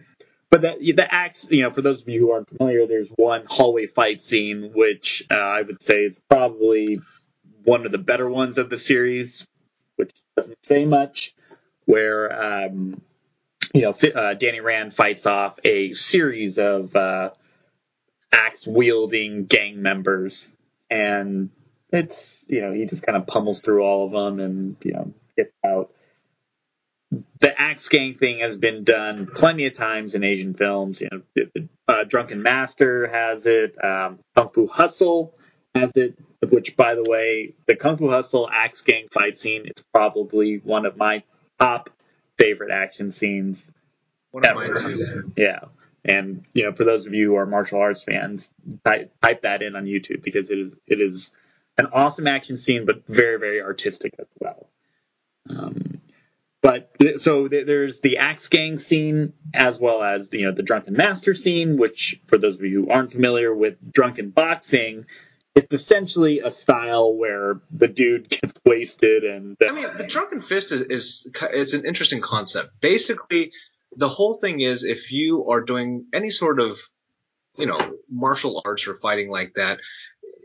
but 0.49 0.63
that 0.63 0.79
the 0.79 1.15
axe, 1.15 1.49
you 1.51 1.61
know, 1.61 1.71
for 1.71 1.83
those 1.83 2.01
of 2.01 2.09
you 2.09 2.21
who 2.21 2.33
aren't 2.33 2.49
familiar, 2.49 2.87
there's 2.87 3.11
one 3.17 3.45
hallway 3.47 3.87
fight 3.87 4.23
scene 4.23 4.71
which 4.73 5.27
uh, 5.31 5.35
I 5.35 5.61
would 5.61 5.83
say 5.83 6.05
is 6.05 6.19
probably 6.31 7.03
one 7.65 7.85
of 7.85 7.93
the 7.93 7.99
better 7.99 8.27
ones 8.27 8.57
of 8.57 8.71
the 8.71 8.79
series, 8.79 9.47
which 9.97 10.13
doesn't 10.39 10.65
say 10.65 10.87
much. 10.87 11.35
Where 11.87 12.67
um, 12.67 13.01
you 13.73 13.83
know, 13.83 13.91
uh, 13.91 14.35
Danny 14.35 14.61
Rand 14.61 14.95
fights 14.95 15.27
off 15.27 15.59
a 15.65 15.93
series 15.93 16.59
of 16.59 16.95
uh, 16.97 17.31
axe 18.33 18.67
wielding 18.67 19.47
gang 19.47 19.83
members, 19.83 20.47
and 20.91 21.51
it's 21.93 22.37
you 22.47 22.63
know 22.63 22.73
he 22.73 22.87
just 22.87 23.03
kind 23.03 23.17
of 23.17 23.27
pummels 23.27 23.61
through 23.61 23.83
all 23.83 24.07
of 24.07 24.13
them, 24.13 24.41
and 24.41 24.77
you 24.83 24.93
know 24.93 25.13
skipped 25.33 25.55
out. 25.65 25.93
The 27.41 27.59
axe 27.59 27.89
gang 27.89 28.15
thing 28.15 28.41
has 28.41 28.57
been 28.57 28.83
done 28.83 29.29
plenty 29.33 29.67
of 29.67 29.75
times 29.75 30.15
in 30.15 30.25
Asian 30.25 30.55
films. 30.55 31.01
You 31.01 31.09
know, 31.13 31.69
uh, 31.87 32.05
Drunken 32.05 32.43
Master 32.43 33.07
has 33.07 33.47
it. 33.47 33.77
Um, 33.83 34.19
Kung 34.35 34.51
Fu 34.51 34.67
Hustle 34.67 35.35
has 35.75 35.93
it. 35.97 36.19
Which, 36.49 36.77
by 36.77 36.95
the 36.95 37.05
way, 37.09 37.55
the 37.67 37.77
Kung 37.77 37.97
Fu 37.97 38.11
Hustle 38.11 38.49
axe 38.51 38.83
gang 38.83 39.07
fight 39.11 39.39
scene 39.39 39.67
is 39.67 39.85
probably 39.93 40.61
one 40.65 40.85
of 40.87 40.97
my 40.97 41.23
top 41.59 41.91
favorite 42.39 42.71
action 42.71 43.11
scenes. 43.11 43.63
One 44.31 44.45
ever. 44.45 44.75
Yeah. 45.37 45.61
And 46.05 46.45
you 46.53 46.65
know, 46.65 46.73
for 46.73 46.85
those 46.85 47.07
of 47.07 47.15
you 47.15 47.31
who 47.31 47.37
are 47.37 47.47
martial 47.47 47.81
arts 47.81 48.03
fans, 48.03 48.49
type, 48.85 49.13
type 49.23 49.43
that 49.43 49.63
in 49.63 49.75
on 49.75 49.87
YouTube 49.87 50.23
because 50.23 50.51
it 50.51 50.59
is 50.59 50.77
it 50.87 51.01
is 51.01 51.33
an 51.79 51.87
awesome 51.93 52.27
action 52.27 52.59
scene, 52.59 52.85
but 52.85 53.07
very 53.07 53.39
very 53.39 53.61
artistic 53.61 54.15
as 54.19 54.29
well. 54.39 54.69
Um, 55.49 56.01
but 56.63 56.91
so 57.19 57.49
there's 57.49 58.01
the 58.01 58.19
axe 58.19 58.49
gang 58.49 58.79
scene 58.79 59.33
as 59.55 59.79
well 59.79 60.03
as 60.03 60.29
you 60.33 60.47
know 60.47 60.53
the 60.53 60.63
drunken 60.63 60.95
master 60.95 61.35
scene, 61.35 61.77
which 61.77 62.21
for 62.27 62.39
those 62.39 62.57
of 62.57 62.63
you 62.63 62.85
who 62.85 62.91
aren't 62.91 63.13
familiar 63.13 63.55
with 63.55 63.79
drunken 63.93 64.31
boxing, 64.31 65.07
it's 65.57 65.75
essentially 65.75 66.41
a 66.41 66.51
style 66.51 67.17
where 67.17 67.61
the 67.71 67.89
dude 67.89 68.29
gets 68.29 68.53
wasted 68.65 69.25
and. 69.25 69.57
I 69.67 69.73
mean, 69.73 69.89
the 69.97 70.07
drunken 70.07 70.41
fist 70.41 70.71
is, 70.71 70.83
is 70.83 71.31
it's 71.53 71.73
an 71.73 71.87
interesting 71.87 72.21
concept. 72.21 72.71
Basically, 72.81 73.53
the 73.97 74.09
whole 74.09 74.35
thing 74.35 74.61
is 74.61 74.85
if 74.85 75.11
you 75.11 75.49
are 75.49 75.63
doing 75.63 76.07
any 76.13 76.31
sort 76.31 76.61
of 76.61 76.79
you 77.59 77.67
know 77.67 77.95
martial 78.11 78.63
arts 78.65 78.87
or 78.87 78.95
fighting 78.95 79.31
like 79.31 79.55
that 79.55 79.79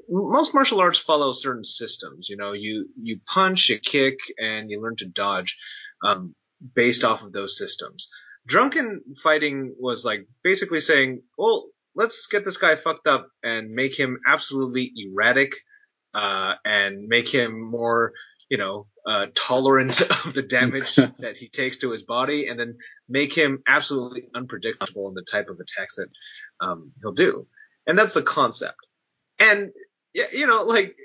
most 0.10 0.54
martial 0.54 0.80
arts 0.80 1.00
follow 1.00 1.34
certain 1.34 1.64
systems 1.64 2.30
you 2.30 2.38
know 2.38 2.54
you 2.54 2.88
you 3.02 3.20
punch 3.28 3.70
you 3.70 3.80
kick 3.80 4.20
and 4.40 4.70
you 4.70 4.82
learn 4.82 4.96
to 4.96 5.06
dodge 5.06 5.58
um, 6.04 6.34
based 6.76 7.04
off 7.04 7.24
of 7.24 7.34
those 7.34 7.58
systems 7.58 8.10
drunken 8.48 9.02
fighting 9.22 9.76
was 9.78 10.06
like 10.06 10.28
basically 10.44 10.80
saying 10.80 11.22
well 11.38 11.66
let's 11.96 12.28
get 12.28 12.46
this 12.46 12.58
guy 12.58 12.76
fucked 12.76 13.08
up 13.08 13.28
and 13.44 13.72
make 13.72 13.98
him 13.98 14.20
absolutely 14.28 14.92
erratic 14.96 15.54
uh, 16.14 16.56
and 16.66 17.08
make 17.08 17.30
him 17.30 17.62
more 17.62 18.14
you 18.52 18.58
know, 18.58 18.86
uh, 19.06 19.28
tolerant 19.34 20.02
of 20.26 20.34
the 20.34 20.42
damage 20.42 20.96
that 21.20 21.38
he 21.38 21.48
takes 21.48 21.78
to 21.78 21.90
his 21.90 22.04
body, 22.04 22.48
and 22.48 22.60
then 22.60 22.78
make 23.08 23.34
him 23.34 23.64
absolutely 23.66 24.28
unpredictable 24.36 25.08
in 25.08 25.16
the 25.16 25.24
type 25.24 25.48
of 25.48 25.58
attacks 25.58 25.96
that 25.96 26.10
um, 26.60 26.92
he'll 27.02 27.14
do. 27.14 27.48
And 27.88 27.98
that's 27.98 28.14
the 28.14 28.22
concept. 28.22 28.76
And 29.40 29.72
you 30.14 30.46
know, 30.46 30.66
like 30.66 30.98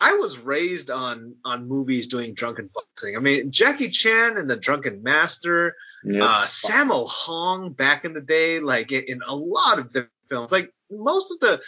I 0.00 0.14
was 0.14 0.38
raised 0.38 0.90
on 0.90 1.36
on 1.44 1.68
movies 1.68 2.06
doing 2.06 2.32
drunken 2.32 2.70
boxing. 2.72 3.16
I 3.16 3.20
mean, 3.20 3.52
Jackie 3.52 3.90
Chan 3.90 4.38
and 4.38 4.48
the 4.48 4.56
Drunken 4.56 5.02
Master, 5.02 5.76
uh, 6.06 6.44
Sammo 6.46 7.06
Hung 7.06 7.72
back 7.72 8.06
in 8.06 8.14
the 8.14 8.22
day, 8.22 8.60
like 8.60 8.92
in 8.92 9.20
a 9.26 9.36
lot 9.36 9.78
of 9.78 9.92
the 9.92 10.08
films, 10.34 10.52
like 10.52 10.72
most 10.90 11.30
of 11.30 11.40
the 11.40 11.60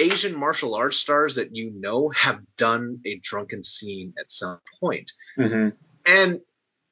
Asian 0.00 0.38
martial 0.38 0.74
arts 0.74 0.98
stars 0.98 1.34
that 1.36 1.54
you 1.54 1.72
know 1.74 2.10
have 2.10 2.40
done 2.56 3.00
a 3.06 3.18
drunken 3.22 3.62
scene 3.62 4.14
at 4.18 4.30
some 4.30 4.60
point. 4.80 5.12
Mm-hmm. 5.38 5.76
And 6.06 6.40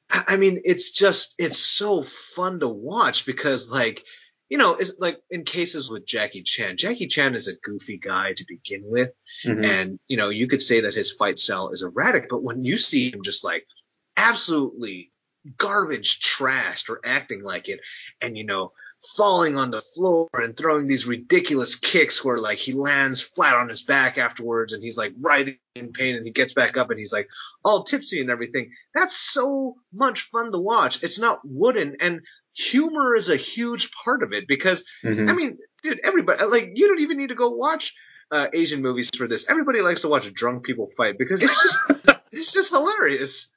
I 0.09 0.37
mean, 0.37 0.61
it's 0.63 0.91
just, 0.91 1.35
it's 1.37 1.57
so 1.57 2.01
fun 2.01 2.59
to 2.59 2.67
watch 2.67 3.25
because 3.25 3.69
like, 3.69 4.03
you 4.49 4.57
know, 4.57 4.75
it's 4.75 4.91
like 4.99 5.21
in 5.29 5.45
cases 5.45 5.89
with 5.89 6.05
Jackie 6.05 6.43
Chan, 6.43 6.77
Jackie 6.77 7.07
Chan 7.07 7.33
is 7.35 7.47
a 7.47 7.55
goofy 7.63 7.97
guy 7.97 8.33
to 8.33 8.45
begin 8.47 8.83
with. 8.85 9.13
Mm-hmm. 9.45 9.63
And, 9.63 9.99
you 10.07 10.17
know, 10.17 10.29
you 10.29 10.47
could 10.47 10.61
say 10.61 10.81
that 10.81 10.93
his 10.93 11.13
fight 11.13 11.39
style 11.39 11.69
is 11.69 11.81
erratic, 11.81 12.27
but 12.29 12.43
when 12.43 12.65
you 12.65 12.77
see 12.77 13.09
him 13.11 13.21
just 13.23 13.45
like 13.45 13.65
absolutely 14.17 15.11
garbage 15.57 16.19
trashed 16.19 16.89
or 16.89 16.99
acting 17.05 17.41
like 17.41 17.69
it 17.69 17.79
and, 18.21 18.37
you 18.37 18.45
know, 18.45 18.73
falling 19.15 19.57
on 19.57 19.71
the 19.71 19.81
floor 19.81 20.29
and 20.35 20.55
throwing 20.55 20.87
these 20.87 21.07
ridiculous 21.07 21.75
kicks 21.75 22.23
where 22.23 22.37
like 22.37 22.57
he 22.57 22.73
lands 22.73 23.21
flat 23.21 23.55
on 23.55 23.67
his 23.67 23.81
back 23.81 24.17
afterwards 24.17 24.73
and 24.73 24.83
he's 24.83 24.97
like 24.97 25.13
writhing 25.19 25.57
in 25.75 25.91
pain 25.91 26.15
and 26.15 26.25
he 26.25 26.31
gets 26.31 26.53
back 26.53 26.77
up 26.77 26.91
and 26.91 26.99
he's 26.99 27.11
like 27.11 27.27
all 27.65 27.83
tipsy 27.83 28.21
and 28.21 28.29
everything. 28.29 28.71
That's 28.93 29.15
so 29.15 29.75
much 29.91 30.21
fun 30.21 30.51
to 30.51 30.59
watch. 30.59 31.03
It's 31.03 31.19
not 31.19 31.41
wooden 31.43 31.97
and 31.99 32.21
humor 32.55 33.15
is 33.15 33.29
a 33.29 33.35
huge 33.35 33.91
part 33.91 34.23
of 34.23 34.33
it 34.33 34.47
because 34.47 34.85
mm-hmm. 35.03 35.29
I 35.29 35.33
mean, 35.33 35.57
dude, 35.81 35.99
everybody 36.03 36.43
like 36.45 36.71
you 36.73 36.87
don't 36.87 37.01
even 37.01 37.17
need 37.17 37.29
to 37.29 37.35
go 37.35 37.55
watch 37.55 37.95
uh, 38.31 38.47
Asian 38.53 38.81
movies 38.81 39.09
for 39.15 39.27
this. 39.27 39.49
Everybody 39.49 39.81
likes 39.81 40.01
to 40.01 40.09
watch 40.09 40.31
drunk 40.33 40.63
people 40.63 40.89
fight 40.95 41.17
because 41.17 41.41
it's 41.41 41.61
just 41.61 42.19
it's 42.31 42.53
just 42.53 42.71
hilarious. 42.71 43.53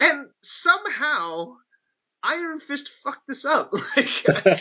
And 0.00 0.28
somehow 0.42 1.56
Iron 2.22 2.60
Fist 2.60 2.88
fucked 2.88 3.26
this 3.26 3.44
up. 3.44 3.72
like, 3.96 4.24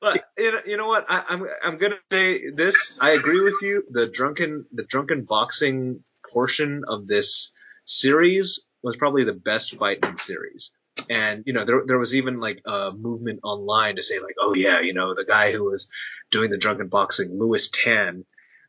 but 0.00 0.24
you 0.38 0.52
know, 0.52 0.60
you 0.66 0.76
know 0.76 0.88
what? 0.88 1.06
I, 1.08 1.24
am 1.28 1.42
I'm, 1.42 1.48
I'm 1.64 1.78
gonna 1.78 1.98
say 2.10 2.50
this. 2.50 2.98
I 3.00 3.10
agree 3.12 3.40
with 3.40 3.56
you. 3.62 3.84
The 3.90 4.06
drunken 4.06 4.66
the 4.72 4.84
drunken 4.84 5.24
boxing 5.24 6.04
portion 6.32 6.84
of 6.86 7.06
this 7.06 7.52
series 7.84 8.66
was 8.82 8.96
probably 8.96 9.24
the 9.24 9.32
best 9.32 9.76
fight 9.76 9.98
in 10.02 10.12
the 10.12 10.18
series. 10.18 10.74
And 11.08 11.44
you 11.46 11.52
know, 11.52 11.64
there 11.64 11.82
there 11.86 11.98
was 11.98 12.14
even 12.14 12.40
like 12.40 12.60
a 12.64 12.92
movement 12.92 13.40
online 13.42 13.96
to 13.96 14.02
say 14.02 14.18
like, 14.18 14.36
oh 14.38 14.54
yeah, 14.54 14.80
you 14.80 14.92
know, 14.92 15.14
the 15.14 15.24
guy 15.24 15.52
who 15.52 15.64
was 15.64 15.88
doing 16.30 16.50
the 16.50 16.58
drunken 16.58 16.88
boxing, 16.88 17.36
Lewis 17.36 17.68
Tan, 17.68 18.24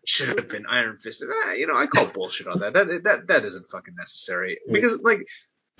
should 0.06 0.40
have 0.40 0.50
been 0.50 0.66
Iron 0.70 0.98
Fisted. 0.98 1.30
Eh, 1.30 1.54
you 1.56 1.68
know, 1.68 1.76
I 1.76 1.88
call 1.88 2.08
bullshit 2.08 2.48
on 2.48 2.60
that. 2.60 2.74
That 2.74 3.04
that 3.04 3.28
that 3.28 3.46
isn't 3.46 3.68
fucking 3.68 3.96
necessary 3.96 4.60
because 4.72 5.02
like 5.02 5.28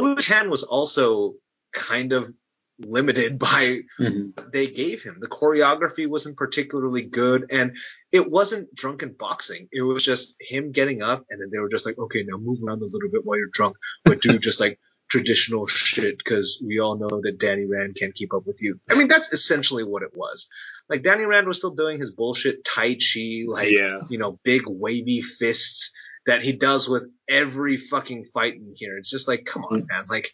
Wu 0.02 0.16
Tan 0.16 0.50
was 0.50 0.64
also 0.64 1.34
kind 1.74 2.14
of 2.14 2.32
limited 2.80 3.40
by 3.40 3.80
mm-hmm. 4.00 4.30
they 4.52 4.68
gave 4.68 5.04
him. 5.04 5.18
The 5.20 5.28
choreography 5.28 6.08
wasn't 6.08 6.38
particularly 6.38 7.04
good 7.04 7.48
and 7.52 7.76
it 8.12 8.30
wasn't 8.30 8.74
drunken 8.76 9.16
boxing. 9.18 9.68
It 9.72 9.82
was 9.82 10.04
just 10.04 10.36
him 10.40 10.72
getting 10.72 11.02
up 11.02 11.26
and 11.30 11.42
then 11.42 11.50
they 11.52 11.60
were 11.60 11.70
just 11.70 11.86
like, 11.86 11.98
okay, 11.98 12.24
now 12.28 12.38
move 12.38 12.60
around 12.66 12.82
a 12.82 12.86
little 12.86 13.10
bit 13.12 13.26
while 13.26 13.38
you're 13.38 13.48
drunk, 13.52 13.78
but 14.04 14.22
do 14.22 14.38
just 14.40 14.60
like 14.60 14.80
traditional 15.10 15.68
shit 15.68 16.18
because 16.18 16.64
we 16.66 16.80
all 16.80 16.98
know 16.98 17.20
that 17.22 17.38
Danny 17.38 17.66
Rand 17.66 17.98
can't 18.00 18.16
keep 18.16 18.34
up 18.34 18.48
with 18.48 18.62
you. 18.62 18.80
I 18.90 18.96
mean, 18.96 19.10
that's 19.10 19.34
essentially 19.34 19.84
what 19.84 20.04
it 20.04 20.16
was. 20.16 20.48
Like 20.90 21.04
Danny 21.04 21.26
Rand 21.26 21.48
was 21.48 21.58
still 21.58 21.76
doing 21.76 22.00
his 22.00 22.12
bullshit 22.12 22.64
Tai 22.64 22.96
Chi, 22.96 23.44
like, 23.46 23.72
yeah. 23.72 24.02
you 24.10 24.18
know, 24.18 24.40
big 24.44 24.64
wavy 24.68 25.22
fists 25.22 25.92
that 26.26 26.42
he 26.42 26.54
does 26.54 26.88
with 26.88 27.04
every 27.30 27.78
fucking 27.78 28.26
fight 28.26 28.56
in 28.56 28.74
here. 28.76 28.98
It's 28.98 29.10
just 29.10 29.28
like, 29.28 29.46
come 29.46 29.64
on, 29.64 29.82
mm. 29.82 29.88
man. 29.90 30.06
Like, 30.10 30.32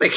like, 0.00 0.12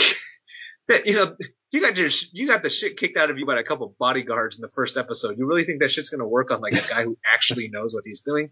that, 0.88 1.05
you 1.05 1.15
know, 1.15 1.36
you 1.71 1.81
got 1.81 1.97
your, 1.97 2.10
you 2.34 2.47
got 2.47 2.63
the 2.63 2.69
shit 2.69 2.97
kicked 2.97 3.17
out 3.17 3.29
of 3.29 3.39
you 3.39 3.45
by 3.45 3.60
a 3.60 3.63
couple 3.63 3.95
bodyguards 3.99 4.57
in 4.57 4.62
the 4.62 4.71
first 4.75 4.97
episode. 4.97 5.38
You 5.38 5.47
really 5.47 5.63
think 5.63 5.81
that 5.81 5.91
shit's 5.91 6.10
gonna 6.10 6.27
work 6.27 6.51
on 6.51 6.62
like 6.62 6.73
a 6.73 6.88
guy 6.88 7.03
who 7.03 7.17
actually 7.34 7.69
knows 7.69 7.93
what 7.93 8.05
he's 8.05 8.21
doing? 8.21 8.51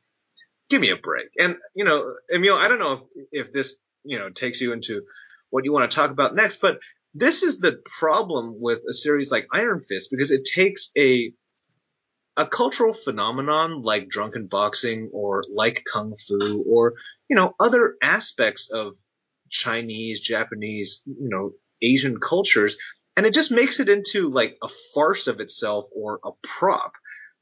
Give 0.70 0.80
me 0.80 0.92
a 0.92 0.98
break. 0.98 1.30
And, 1.38 1.58
you 1.76 1.84
know, 1.84 2.14
Emil, 2.34 2.56
I 2.56 2.68
don't 2.68 2.80
know 2.80 3.08
if, 3.16 3.48
if 3.48 3.54
this, 3.54 3.82
you 4.04 4.20
know, 4.20 4.30
takes 4.30 4.62
you 4.62 4.72
into 4.72 5.02
what 5.50 5.66
you 5.66 5.74
want 5.74 5.90
to 5.90 5.96
talk 5.96 6.12
about 6.12 6.36
next, 6.36 6.62
but 6.62 6.80
this 7.14 7.42
is 7.42 7.60
the 7.60 7.82
problem 7.98 8.56
with 8.60 8.84
a 8.88 8.94
series 8.94 9.32
like 9.32 9.48
Iron 9.52 9.80
Fist 9.80 10.10
because 10.12 10.30
it 10.30 10.46
takes 10.46 10.92
a 10.98 11.34
a 12.40 12.48
cultural 12.48 12.94
phenomenon 12.94 13.84
like 13.84 14.08
drunken 14.08 14.48
boxing 14.48 15.10
or 15.12 15.44
like 15.54 15.84
kung 15.92 16.16
fu 16.16 16.64
or 16.66 16.94
you 17.28 17.36
know 17.36 17.54
other 17.60 17.98
aspects 18.02 18.72
of 18.72 18.96
Chinese, 19.50 20.22
Japanese, 20.22 21.04
you 21.06 21.30
know, 21.30 21.52
Asian 21.82 22.18
cultures, 22.20 22.78
and 23.18 23.26
it 23.26 23.34
just 23.34 23.52
makes 23.52 23.82
it 23.82 23.90
into 23.90 24.30
like 24.30 24.58
a 24.64 24.70
farce 24.94 25.28
of 25.28 25.42
itself 25.42 25.88
or 25.94 26.20
a 26.24 26.32
prop. 26.42 26.94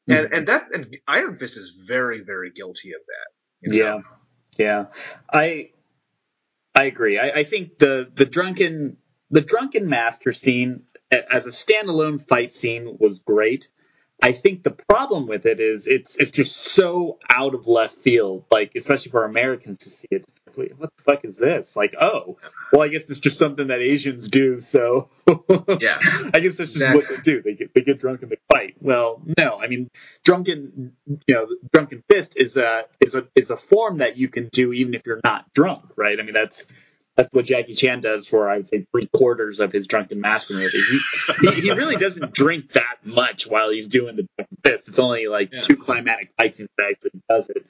Mm-hmm. 0.10 0.14
And 0.14 0.34
and 0.34 0.48
that 0.48 0.74
and 0.74 0.98
Iron 1.08 1.36
Fist 1.36 1.58
is 1.58 1.84
very 1.88 2.22
very 2.22 2.52
guilty 2.52 2.94
of 2.94 3.02
that. 3.08 3.28
You 3.62 3.84
know? 3.84 4.04
Yeah, 4.58 4.66
yeah. 4.66 4.86
I 5.32 5.70
I 6.74 6.86
agree. 6.86 7.20
I, 7.20 7.42
I 7.42 7.44
think 7.44 7.78
the 7.78 8.10
the 8.16 8.26
drunken 8.26 8.98
the 9.30 9.42
drunken 9.42 9.88
master 9.88 10.34
scene 10.34 10.84
as 11.12 11.46
a 11.46 11.52
standalone 11.52 12.26
fight 12.28 12.52
scene 12.52 12.98
was 13.00 13.20
great. 13.20 13.68
I 14.22 14.32
think 14.32 14.64
the 14.64 14.72
problem 14.72 15.28
with 15.28 15.46
it 15.46 15.60
is 15.60 15.86
it's 15.86 16.16
it's 16.18 16.32
just 16.32 16.56
so 16.56 17.20
out 17.30 17.54
of 17.54 17.68
left 17.68 17.98
field, 17.98 18.46
like 18.52 18.72
especially 18.76 19.12
for 19.12 19.26
Americans 19.26 19.80
to 19.80 19.92
see 19.92 20.08
it. 20.12 20.26
What 20.56 20.90
the 20.98 21.04
fuck 21.04 21.24
is 21.24 21.36
this? 21.36 21.76
Like, 21.76 21.94
oh, 22.02 22.40
well, 22.74 22.82
I 22.82 22.88
guess 22.88 23.04
it's 23.10 23.20
just 23.20 23.38
something 23.38 23.68
that 23.68 23.80
Asians 23.80 24.28
do. 24.28 24.62
So 24.62 25.10
yeah, 25.80 26.00
I 26.34 26.40
guess 26.40 26.56
that's 26.56 26.72
just 26.72 26.78
exactly. 26.78 27.02
what 27.02 27.10
they 27.10 27.18
do. 27.18 27.44
They 27.44 27.54
get 27.54 27.74
they 27.76 27.82
get 27.82 28.00
drunk 28.00 28.24
and 28.24 28.32
they 28.32 28.40
fight. 28.52 28.76
Well, 28.82 29.22
no, 29.38 29.60
I 29.62 29.68
mean, 29.68 29.92
drunken, 30.24 30.94
you 31.28 31.36
know, 31.36 31.48
drunken 31.72 32.04
fist 32.10 32.34
is 32.38 32.58
a 32.58 32.86
is 33.00 33.14
a 33.14 33.28
is 33.36 33.52
a 33.52 33.58
form 33.58 34.00
that 34.00 34.18
you 34.18 34.30
can 34.30 34.48
do 34.48 34.74
even 34.74 34.96
if 34.96 35.06
you're 35.06 35.22
not 35.24 35.54
drunk, 35.54 35.92
right? 35.96 36.20
I 36.20 36.24
mean, 36.24 36.34
that's 36.34 36.66
that's 37.18 37.34
what 37.34 37.46
Jackie 37.46 37.74
Chan 37.74 38.02
does 38.02 38.28
for 38.28 38.50
I 38.50 38.58
would 38.58 38.68
say 38.68 38.86
three 38.92 39.08
quarters 39.14 39.60
of 39.60 39.72
his 39.74 39.88
Drunken 39.88 40.22
Master 40.22 40.54
movie. 40.54 40.70
He, 40.78 41.00
he, 41.52 41.62
he 41.62 41.72
really 41.72 41.96
doesn't 41.98 42.32
drink 42.34 42.74
that 42.74 42.98
much 43.04 43.48
while 43.48 43.72
he's 43.72 43.88
doing 43.90 44.16
the 44.18 44.28
Drunken 44.38 44.58
Fist. 44.64 44.88
It's 44.90 45.00
only 45.00 45.28
like 45.28 45.52
yeah. 45.52 45.62
two 45.62 45.76
climatic 45.78 46.32
fight 46.38 46.56
scenes 46.56 46.70
that 46.78 46.86
actually 46.92 47.22
does 47.30 47.50
it. 47.50 47.66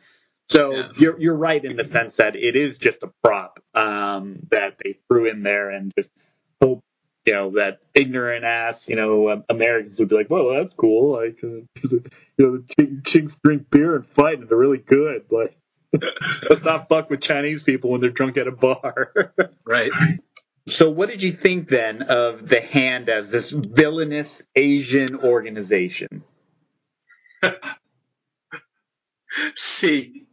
So 0.49 0.71
Yeah. 0.75 0.89
you're 0.97 1.19
you're 1.19 1.35
right 1.35 1.63
in 1.63 1.77
the 1.77 1.85
sense 1.85 2.17
that 2.17 2.35
it 2.35 2.55
is 2.55 2.77
just 2.77 3.03
a 3.03 3.11
prop 3.23 3.59
um, 3.73 4.39
that 4.51 4.75
they 4.83 4.97
threw 5.09 5.29
in 5.29 5.43
there 5.43 5.69
and 5.71 5.93
just 5.97 6.09
hope 6.61 6.83
you 7.25 7.33
know 7.33 7.51
that 7.51 7.79
ignorant 7.93 8.45
ass 8.45 8.87
you 8.87 8.95
know 8.95 9.27
uh, 9.27 9.41
Americans 9.49 9.99
would 9.99 10.09
be 10.09 10.15
like, 10.15 10.29
well, 10.29 10.53
that's 10.55 10.73
cool. 10.73 11.13
Like 11.21 11.39
uh, 11.43 11.47
you 11.89 12.03
know, 12.37 12.57
the 12.57 12.63
chink- 12.77 13.05
chinks 13.05 13.35
drink 13.43 13.69
beer 13.69 13.95
and 13.95 14.05
fight 14.05 14.39
and 14.39 14.49
they're 14.49 14.57
really 14.57 14.77
good. 14.77 15.25
Like 15.31 15.57
let's 16.49 16.63
not 16.63 16.89
fuck 16.89 17.09
with 17.09 17.21
Chinese 17.21 17.63
people 17.63 17.91
when 17.91 18.01
they're 18.01 18.09
drunk 18.09 18.37
at 18.37 18.47
a 18.47 18.51
bar. 18.51 19.33
Right. 19.65 19.91
so 20.67 20.89
what 20.89 21.09
did 21.09 21.21
you 21.21 21.31
think 21.31 21.69
then 21.69 22.03
of 22.03 22.47
the 22.47 22.61
hand 22.61 23.09
as 23.09 23.31
this 23.31 23.49
villainous 23.51 24.41
Asian 24.55 25.15
organization? 25.19 26.23
See, 29.55 30.25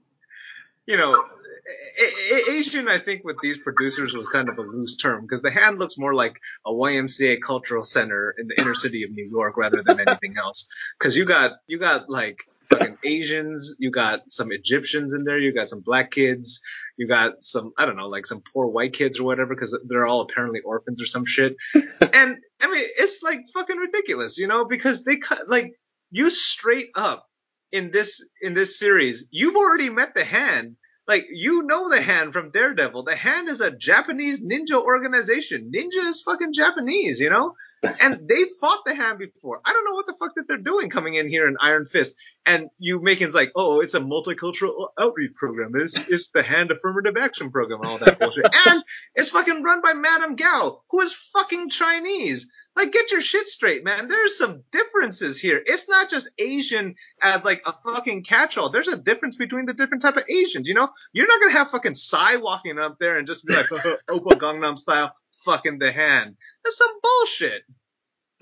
you 0.87 0.97
know, 0.97 1.15
A- 1.15 2.35
A- 2.35 2.51
Asian, 2.53 2.89
I 2.89 2.99
think, 2.99 3.25
with 3.25 3.39
these 3.41 3.59
producers 3.59 4.15
was 4.15 4.29
kind 4.29 4.49
of 4.49 4.59
a 4.59 4.63
loose 4.63 4.97
term 4.97 5.23
because 5.23 5.43
the 5.43 5.51
hand 5.51 5.79
looks 5.79 5.99
more 5.99 6.15
like 6.15 6.37
a 6.65 6.71
YMCA 6.71 7.41
cultural 7.41 7.83
center 7.83 8.35
in 8.39 8.49
the 8.49 8.61
inner 8.61 8.75
city 8.75 9.03
of 9.05 9.11
New 9.11 9.27
York 9.27 9.57
rather 9.57 9.83
than 9.83 10.01
anything 10.01 10.37
else. 10.39 10.69
Because 10.99 11.17
you 11.17 11.25
got 11.25 11.53
you 11.67 11.79
got 11.79 12.09
like 12.09 12.39
fucking 12.79 12.99
Asians, 13.05 13.77
you 13.79 13.91
got 13.91 14.21
some 14.29 14.53
Egyptians 14.53 15.15
in 15.15 15.25
there, 15.25 15.39
you 15.39 15.55
got 15.55 15.69
some 15.69 15.81
black 15.81 16.11
kids, 16.11 16.61
you 16.97 17.09
got 17.09 17.43
some 17.43 17.73
I 17.77 17.87
don't 17.87 17.97
know, 17.97 18.09
like 18.09 18.27
some 18.27 18.43
poor 18.53 18.67
white 18.67 18.93
kids 18.93 19.19
or 19.19 19.25
whatever 19.25 19.55
because 19.55 19.77
they're 19.87 20.07
all 20.07 20.23
apparently 20.23 20.61
orphans 20.61 21.03
or 21.03 21.07
some 21.07 21.25
shit. 21.27 21.55
and 21.75 22.37
I 22.61 22.71
mean, 22.71 22.85
it's 22.99 23.23
like 23.23 23.41
fucking 23.53 23.77
ridiculous, 23.77 24.39
you 24.39 24.47
know, 24.47 24.65
because 24.67 25.05
they 25.05 25.17
cut 25.17 25.49
like 25.49 25.75
you 26.11 26.31
straight 26.31 26.89
up 26.97 27.27
in 27.73 27.91
this 27.91 28.25
in 28.41 28.55
this 28.55 28.79
series, 28.79 29.29
you've 29.31 29.57
already 29.57 29.91
met 29.91 30.15
the 30.15 30.25
hand. 30.25 30.77
Like 31.07 31.27
you 31.29 31.65
know 31.65 31.91
the 31.91 32.01
hand 32.01 32.33
from 32.33 32.51
Daredevil. 32.51 33.03
The 33.03 33.15
hand 33.15 33.49
is 33.49 33.61
a 33.61 33.71
Japanese 33.71 34.43
ninja 34.43 34.81
organization. 34.83 35.71
Ninja 35.75 35.99
is 35.99 36.23
fucking 36.23 36.55
Japanese, 36.55 37.21
you 37.21 37.29
know? 37.29 37.55
And 38.01 38.29
they 38.29 38.45
fought 38.61 38.85
the 38.85 38.95
hand 38.95 39.19
before. 39.19 39.61
I 39.65 39.73
don't 39.73 39.85
know 39.85 39.95
what 39.95 40.07
the 40.07 40.15
fuck 40.15 40.35
that 40.37 40.49
they're 40.49 40.59
doing 40.59 40.91
coming 40.91 41.15
in 41.15 41.29
here 41.29 41.47
in 41.47 41.57
Iron 41.61 41.85
Fist. 41.85 42.15
And 42.47 42.69
you 42.79 43.01
making 43.01 43.29
it 43.29 43.35
like, 43.35 43.53
oh, 43.57 43.81
it's 43.81 43.95
a 43.95 44.01
multicultural 44.01 44.89
outreach 44.99 45.35
program. 45.35 45.73
It's 45.75 45.97
it's 46.09 46.31
the 46.31 46.43
hand 46.43 46.71
affirmative 46.71 47.17
action 47.17 47.51
program 47.51 47.81
and 47.81 47.89
all 47.89 47.99
that 47.99 48.19
bullshit. 48.19 48.45
and 48.67 48.85
it's 49.15 49.31
fucking 49.31 49.63
run 49.63 49.81
by 49.81 49.95
Madame 49.95 50.37
Gao, 50.37 50.83
who 50.91 51.01
is 51.01 51.15
fucking 51.15 51.71
Chinese. 51.71 52.51
Like, 52.77 52.91
get 52.91 53.13
your 53.13 53.21
shit 53.21 53.49
straight, 53.49 53.85
man. 53.85 54.09
There's 54.09 54.37
some 54.37 54.65
differences 54.73 55.39
here. 55.41 55.63
It's 55.65 55.89
not 55.89 56.11
just 56.11 56.29
Asian 56.39 56.97
as 57.23 57.45
like 57.45 57.63
a 57.67 57.73
fucking 57.73 58.25
catch-all. 58.25 58.71
There's 58.71 58.89
a 58.89 58.97
difference 58.97 59.37
between 59.37 59.67
the 59.67 59.75
different 59.75 60.03
type 60.03 60.17
of 60.17 60.25
Asians. 60.29 60.69
You 60.69 60.75
know, 60.75 60.89
you're 61.13 61.29
not 61.29 61.41
gonna 61.41 61.53
have 61.53 61.71
fucking 61.71 61.95
Psy 61.95 62.37
walking 62.37 62.79
up 62.81 62.99
there 62.99 63.17
and 63.17 63.29
just 63.29 63.47
be 63.47 63.55
like 63.55 63.67
oh, 63.73 63.79
oh, 63.85 63.97
oh, 64.09 64.19
Oppa 64.19 64.39
Gangnam 64.39 64.77
style, 64.77 65.15
fucking 65.45 65.79
the 65.79 65.93
hand. 65.93 66.37
That's 66.65 66.77
some 66.79 67.01
bullshit. 67.03 67.63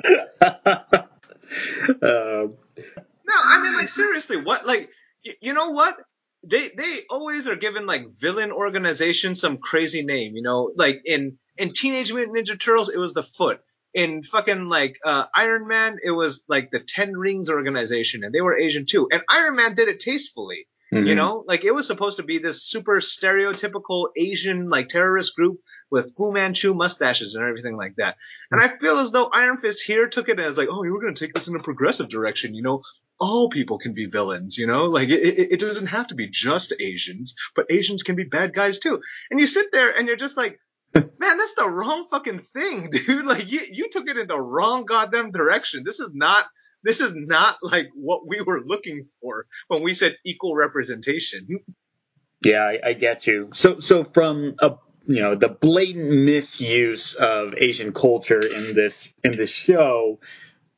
Um, 2.02 2.54
No, 3.26 3.34
I 3.34 3.60
mean, 3.62 3.74
like 3.74 3.88
seriously, 3.88 4.42
what? 4.42 4.66
Like, 4.66 4.88
y- 5.24 5.34
you 5.40 5.52
know 5.52 5.70
what? 5.70 5.96
They 6.44 6.70
they 6.76 7.00
always 7.10 7.46
are 7.46 7.56
given 7.56 7.86
like 7.86 8.06
villain 8.20 8.52
organization 8.52 9.34
some 9.34 9.58
crazy 9.58 10.02
name. 10.02 10.34
You 10.34 10.42
know, 10.42 10.72
like 10.76 11.02
in 11.04 11.38
in 11.58 11.70
Teenage 11.70 12.12
Mutant 12.12 12.36
Ninja 12.36 12.58
Turtles, 12.58 12.88
it 12.88 12.98
was 12.98 13.12
the 13.14 13.22
Foot. 13.22 13.60
In 13.94 14.22
fucking 14.22 14.70
like 14.70 14.98
uh, 15.04 15.26
Iron 15.36 15.68
Man, 15.68 15.98
it 16.02 16.12
was 16.12 16.42
like 16.48 16.70
the 16.70 16.80
Ten 16.80 17.12
Rings 17.14 17.50
organization, 17.50 18.24
and 18.24 18.32
they 18.34 18.40
were 18.40 18.58
Asian 18.58 18.86
too. 18.86 19.08
And 19.12 19.22
Iron 19.28 19.56
Man 19.56 19.74
did 19.74 19.88
it 19.88 20.00
tastefully. 20.00 20.66
Mm-hmm. 20.92 21.06
You 21.06 21.14
know, 21.14 21.44
like 21.46 21.64
it 21.64 21.74
was 21.74 21.86
supposed 21.86 22.16
to 22.16 22.22
be 22.22 22.38
this 22.38 22.64
super 22.66 23.00
stereotypical 23.00 24.08
Asian 24.16 24.70
like 24.70 24.88
terrorist 24.88 25.36
group 25.36 25.58
with 25.92 26.16
Fu 26.16 26.32
Manchu 26.32 26.72
mustaches 26.72 27.34
and 27.34 27.44
everything 27.44 27.76
like 27.76 27.96
that. 27.96 28.16
And 28.50 28.58
I 28.60 28.68
feel 28.68 28.96
as 28.96 29.10
though 29.10 29.28
Iron 29.30 29.58
Fist 29.58 29.82
here 29.82 30.08
took 30.08 30.30
it 30.30 30.40
as 30.40 30.56
like, 30.56 30.68
oh, 30.70 30.82
you 30.84 30.92
were 30.94 31.02
going 31.02 31.14
to 31.14 31.24
take 31.24 31.34
this 31.34 31.48
in 31.48 31.54
a 31.54 31.62
progressive 31.62 32.08
direction. 32.08 32.54
You 32.54 32.62
know, 32.62 32.82
all 33.20 33.50
people 33.50 33.76
can 33.76 33.92
be 33.92 34.06
villains. 34.06 34.56
You 34.56 34.66
know, 34.66 34.86
like 34.86 35.10
it, 35.10 35.20
it, 35.20 35.52
it 35.52 35.60
doesn't 35.60 35.88
have 35.88 36.08
to 36.08 36.14
be 36.14 36.28
just 36.28 36.72
Asians, 36.80 37.34
but 37.54 37.66
Asians 37.70 38.02
can 38.02 38.16
be 38.16 38.24
bad 38.24 38.54
guys 38.54 38.78
too. 38.78 39.02
And 39.30 39.38
you 39.38 39.46
sit 39.46 39.66
there 39.70 39.92
and 39.96 40.08
you're 40.08 40.16
just 40.16 40.38
like, 40.38 40.58
man, 40.94 41.10
that's 41.18 41.54
the 41.54 41.68
wrong 41.68 42.06
fucking 42.10 42.38
thing, 42.38 42.88
dude. 43.06 43.26
Like 43.26 43.52
you, 43.52 43.60
you 43.70 43.90
took 43.90 44.08
it 44.08 44.16
in 44.16 44.26
the 44.26 44.40
wrong 44.40 44.86
goddamn 44.86 45.30
direction. 45.30 45.84
This 45.84 46.00
is 46.00 46.10
not. 46.14 46.46
This 46.84 47.00
is 47.00 47.14
not 47.14 47.58
like 47.62 47.90
what 47.94 48.26
we 48.26 48.40
were 48.40 48.60
looking 48.60 49.04
for 49.20 49.46
when 49.68 49.84
we 49.84 49.94
said 49.94 50.16
equal 50.24 50.56
representation. 50.56 51.60
Yeah, 52.44 52.62
I, 52.62 52.88
I 52.88 52.92
get 52.94 53.24
you. 53.28 53.50
So, 53.54 53.78
so 53.78 54.02
from 54.02 54.56
a 54.58 54.72
you 55.04 55.20
know 55.20 55.34
the 55.34 55.48
blatant 55.48 56.10
misuse 56.10 57.14
of 57.14 57.54
Asian 57.56 57.92
culture 57.92 58.40
in 58.40 58.74
this 58.74 59.08
in 59.24 59.36
this 59.36 59.50
show, 59.50 60.20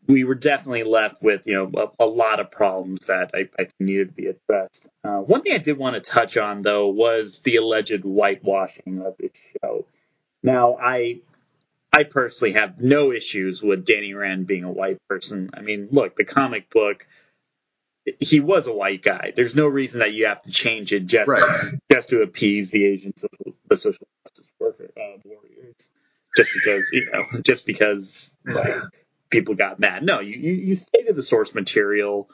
we 0.07 0.25
were 0.25 0.35
definitely 0.35 0.85
left 0.85 1.23
with 1.23 1.47
you 1.47 1.55
know 1.55 1.91
a, 1.99 2.05
a 2.05 2.07
lot 2.07 2.41
of 2.41 2.51
problems 2.51 3.07
that 3.07 3.31
I, 3.35 3.49
I 3.59 3.69
needed 3.81 4.09
to 4.09 4.15
be 4.15 4.27
addressed. 4.27 4.87
Uh, 5.03 5.19
one 5.19 5.43
thing 5.43 5.53
I 5.53 5.59
did 5.59 5.79
want 5.79 5.95
to 5.95 6.01
touch 6.01 6.37
on 6.37 6.63
though 6.63 6.89
was 6.89 7.41
the 7.41 7.57
alleged 7.57 8.03
whitewashing 8.03 9.05
of 9.05 9.17
this 9.19 9.33
show. 9.63 9.87
Now, 10.43 10.77
I 10.77 11.21
I 11.93 12.03
personally 12.05 12.55
have 12.55 12.81
no 12.81 13.13
issues 13.13 13.63
with 13.63 13.85
Danny 13.85 14.15
Rand 14.15 14.47
being 14.47 14.65
a 14.65 14.73
white 14.73 14.99
person. 15.09 15.51
I 15.55 15.61
mean, 15.61 15.89
look, 15.93 16.17
the 16.17 16.25
comic 16.25 16.69
book 16.71 17.07
he 18.21 18.41
was 18.41 18.67
a 18.67 18.73
white 18.73 19.03
guy. 19.03 19.33
There's 19.35 19.55
no 19.55 19.67
reason 19.67 20.01
that 20.01 20.13
you 20.13 20.27
have 20.27 20.43
to 20.45 20.51
change 20.51 20.93
it 20.93 21.07
just 21.07 21.29
Right. 21.29 21.75
just 21.91 22.11
to 22.11 22.23
appease 22.23 22.71
the 22.71 22.85
Asian 22.87 23.17
social, 23.17 23.57
the 23.69 23.77
social 23.77 24.07
justice 24.27 24.53
worker 24.61 24.91
uh, 24.97 25.19
warriors. 25.25 25.77
Just 26.37 26.51
because 26.55 26.85
you 26.93 27.11
know, 27.13 27.41
just 27.43 27.67
because 27.67 28.31
like, 28.47 28.83
people 29.31 29.55
got 29.55 29.81
mad. 29.81 30.03
No, 30.05 30.21
you 30.21 30.37
you 30.37 30.75
stated 30.75 31.17
the 31.17 31.23
source 31.23 31.55
material. 31.55 32.31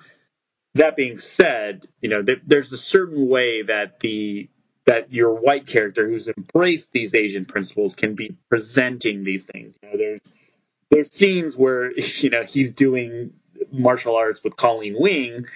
That 0.75 0.97
being 0.97 1.19
said, 1.19 1.87
you 2.01 2.09
know 2.09 2.23
th- 2.23 2.43
there's 2.47 2.73
a 2.73 2.79
certain 2.79 3.29
way 3.29 3.63
that 3.63 4.01
the 4.01 4.49
that 4.87 5.13
your 5.13 5.35
white 5.35 5.67
character 5.67 6.09
who's 6.09 6.29
embraced 6.29 6.91
these 6.93 7.15
Asian 7.15 7.45
principles 7.45 7.95
can 7.95 8.15
be 8.15 8.37
presenting 8.49 9.25
these 9.25 9.45
things. 9.45 9.77
You 9.83 9.91
know, 9.91 9.99
there's 9.99 10.21
there's 10.91 11.13
scenes 11.13 11.57
where 11.57 11.93
you 11.99 12.31
know 12.31 12.45
he's 12.45 12.73
doing 12.73 13.35
martial 13.73 14.17
arts 14.17 14.43
with 14.43 14.57
Colleen 14.57 14.97
Wing, 14.99 15.47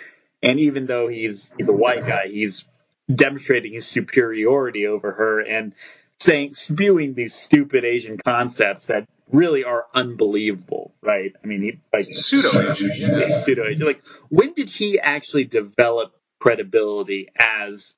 and 0.43 0.61
even 0.61 0.87
though 0.87 1.09
he's 1.09 1.49
he's 1.57 1.69
a 1.69 1.73
white 1.73 2.07
guy, 2.07 2.29
he's 2.29 2.67
demonstrating 3.13 3.73
his 3.73 3.87
superiority 3.87 4.87
over 4.87 5.13
her 5.13 5.41
and 5.41 5.73
saying 6.21 6.55
spewing 6.55 7.15
these 7.15 7.35
stupid 7.35 7.85
Asian 7.85 8.17
concepts 8.17 8.87
that 8.87 9.07
really 9.31 9.65
are 9.65 9.87
unbelievable, 9.95 10.95
right? 11.03 11.35
I 11.43 11.47
mean, 11.47 11.63
he, 11.63 11.81
like 11.93 12.09
Pseudo 12.13 12.71
Asian. 12.71 12.91
Yeah. 12.95 13.43
pseudo 13.43 13.67
Asian. 13.67 13.87
Like, 13.87 14.03
when 14.29 14.53
did 14.55 14.71
he 14.71 14.99
actually 15.01 15.45
develop 15.45 16.15
credibility 16.41 17.29
as 17.39 17.95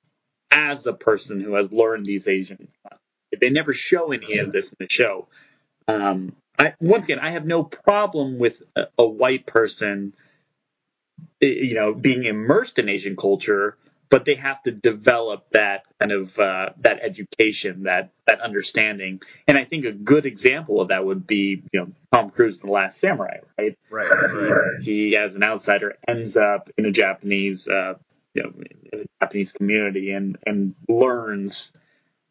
as 0.50 0.86
a 0.86 0.92
person 0.92 1.40
who 1.40 1.54
has 1.54 1.70
learned 1.72 2.06
these 2.06 2.26
Asian? 2.26 2.68
They 3.38 3.50
never 3.50 3.72
show 3.72 4.12
any 4.12 4.38
of 4.38 4.52
this 4.52 4.68
in 4.70 4.76
the 4.78 4.86
show. 4.88 5.28
Um, 5.88 6.34
I, 6.58 6.74
once 6.80 7.04
again, 7.04 7.18
I 7.18 7.30
have 7.30 7.46
no 7.46 7.64
problem 7.64 8.38
with 8.38 8.62
a, 8.74 8.86
a 8.98 9.06
white 9.06 9.46
person, 9.46 10.14
eh, 11.42 11.46
you 11.46 11.74
know, 11.74 11.94
being 11.94 12.24
immersed 12.24 12.78
in 12.78 12.88
Asian 12.88 13.16
culture, 13.16 13.76
but 14.08 14.24
they 14.24 14.36
have 14.36 14.62
to 14.62 14.70
develop 14.70 15.50
that 15.50 15.82
kind 15.98 16.12
of 16.12 16.38
uh, 16.38 16.70
that 16.78 17.00
education, 17.02 17.84
that 17.84 18.10
that 18.26 18.40
understanding. 18.40 19.20
And 19.48 19.58
I 19.58 19.64
think 19.64 19.84
a 19.84 19.92
good 19.92 20.26
example 20.26 20.80
of 20.80 20.88
that 20.88 21.04
would 21.04 21.26
be, 21.26 21.62
you 21.72 21.80
know, 21.80 21.92
Tom 22.12 22.30
Cruise 22.30 22.60
in 22.60 22.66
The 22.68 22.72
Last 22.72 22.98
Samurai, 22.98 23.38
right? 23.58 23.76
Right. 23.90 24.10
Right. 24.10 24.82
He, 24.82 25.16
as 25.16 25.34
an 25.34 25.42
outsider, 25.42 25.96
ends 26.06 26.36
up 26.36 26.70
in 26.78 26.86
a 26.86 26.92
Japanese, 26.92 27.68
uh, 27.68 27.94
you 28.34 28.42
know, 28.44 28.52
in 28.92 29.00
a 29.00 29.04
Japanese 29.20 29.52
community 29.52 30.12
and 30.12 30.38
and 30.46 30.74
learns 30.88 31.72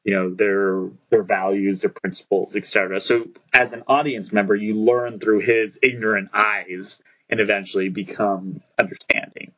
you 0.06 0.13
know 0.13 0.34
their 0.34 0.89
their 1.10 1.24
values, 1.24 1.82
their 1.82 1.89
principles, 1.89 2.56
etc. 2.56 3.02
So 3.02 3.26
as 3.54 3.74
an 3.74 3.84
audience 3.88 4.32
member, 4.32 4.56
you 4.56 4.76
learn 4.76 5.20
through 5.20 5.39
his 5.39 5.78
ignorant 5.82 6.30
eyes 6.34 7.02
and 7.30 7.39
eventually 7.39 7.89
become 7.89 8.62
understanding. 8.78 9.52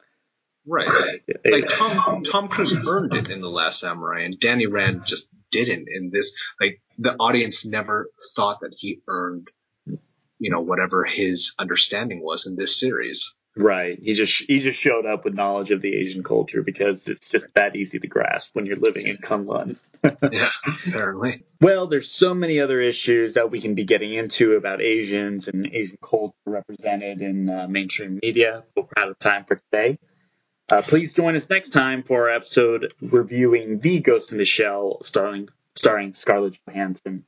Right. 0.66 1.22
Like 1.46 1.68
Tom 1.70 2.24
Tom 2.24 2.48
Cruise 2.48 2.76
earned 2.88 3.14
it 3.14 3.30
in 3.30 3.42
The 3.42 3.50
Last 3.50 3.82
Samurai, 3.82 4.22
and 4.24 4.40
Danny 4.40 4.68
Rand 4.68 5.06
just 5.06 5.30
didn't 5.52 5.90
in 5.90 6.12
this. 6.12 6.34
Like 6.60 6.82
the 6.98 7.16
audience 7.16 7.66
never 7.66 8.10
thought 8.36 8.62
that 8.62 8.74
he 8.76 9.02
earned, 9.08 9.50
you 9.86 10.50
know, 10.50 10.62
whatever 10.62 11.04
his 11.04 11.54
understanding 11.60 12.22
was 12.24 12.48
in 12.48 12.56
this 12.56 12.80
series. 12.80 13.37
Right. 13.58 14.00
He 14.02 14.14
just 14.14 14.44
he 14.48 14.60
just 14.60 14.80
showed 14.80 15.06
up 15.06 15.26
with 15.26 15.34
knowledge 15.34 15.72
of 15.72 15.82
the 15.82 15.96
Asian 15.96 16.24
culture 16.24 16.62
because 16.62 17.08
it's 17.08 17.28
just 17.28 17.48
that 17.56 17.76
easy 17.76 18.00
to 18.00 18.08
grasp 18.08 18.52
when 18.54 18.66
you're 18.66 18.78
living 18.78 19.08
in 19.08 19.18
Kunlun. 19.18 19.78
Yeah, 20.32 20.50
apparently. 20.88 21.44
Well, 21.60 21.88
there's 21.88 22.10
so 22.10 22.34
many 22.34 22.60
other 22.62 22.80
issues 22.80 23.34
that 23.34 23.50
we 23.50 23.60
can 23.60 23.74
be 23.74 23.84
getting 23.84 24.14
into 24.14 24.54
about 24.54 24.80
Asians 24.80 25.48
and 25.48 25.66
Asian 25.66 25.98
culture 26.02 26.36
represented 26.46 27.22
in 27.22 27.50
uh, 27.50 27.68
mainstream 27.68 28.20
media, 28.22 28.64
but 28.76 28.86
we're 28.86 29.04
out 29.04 29.10
of 29.10 29.20
time 29.20 29.44
for 29.46 29.56
today. 29.56 29.98
Uh, 30.70 30.82
please 30.82 31.14
join 31.14 31.36
us 31.36 31.50
next 31.50 31.70
time 31.70 32.04
for 32.04 32.30
our 32.30 32.36
episode 32.36 32.94
reviewing 33.02 33.80
The 33.80 34.00
Ghost 34.00 34.32
in 34.32 34.38
the 34.38 34.46
Shell, 34.46 35.00
starring 35.02 35.50
starring 35.76 36.14
Scarlett 36.14 36.58
Johansson. 36.68 37.26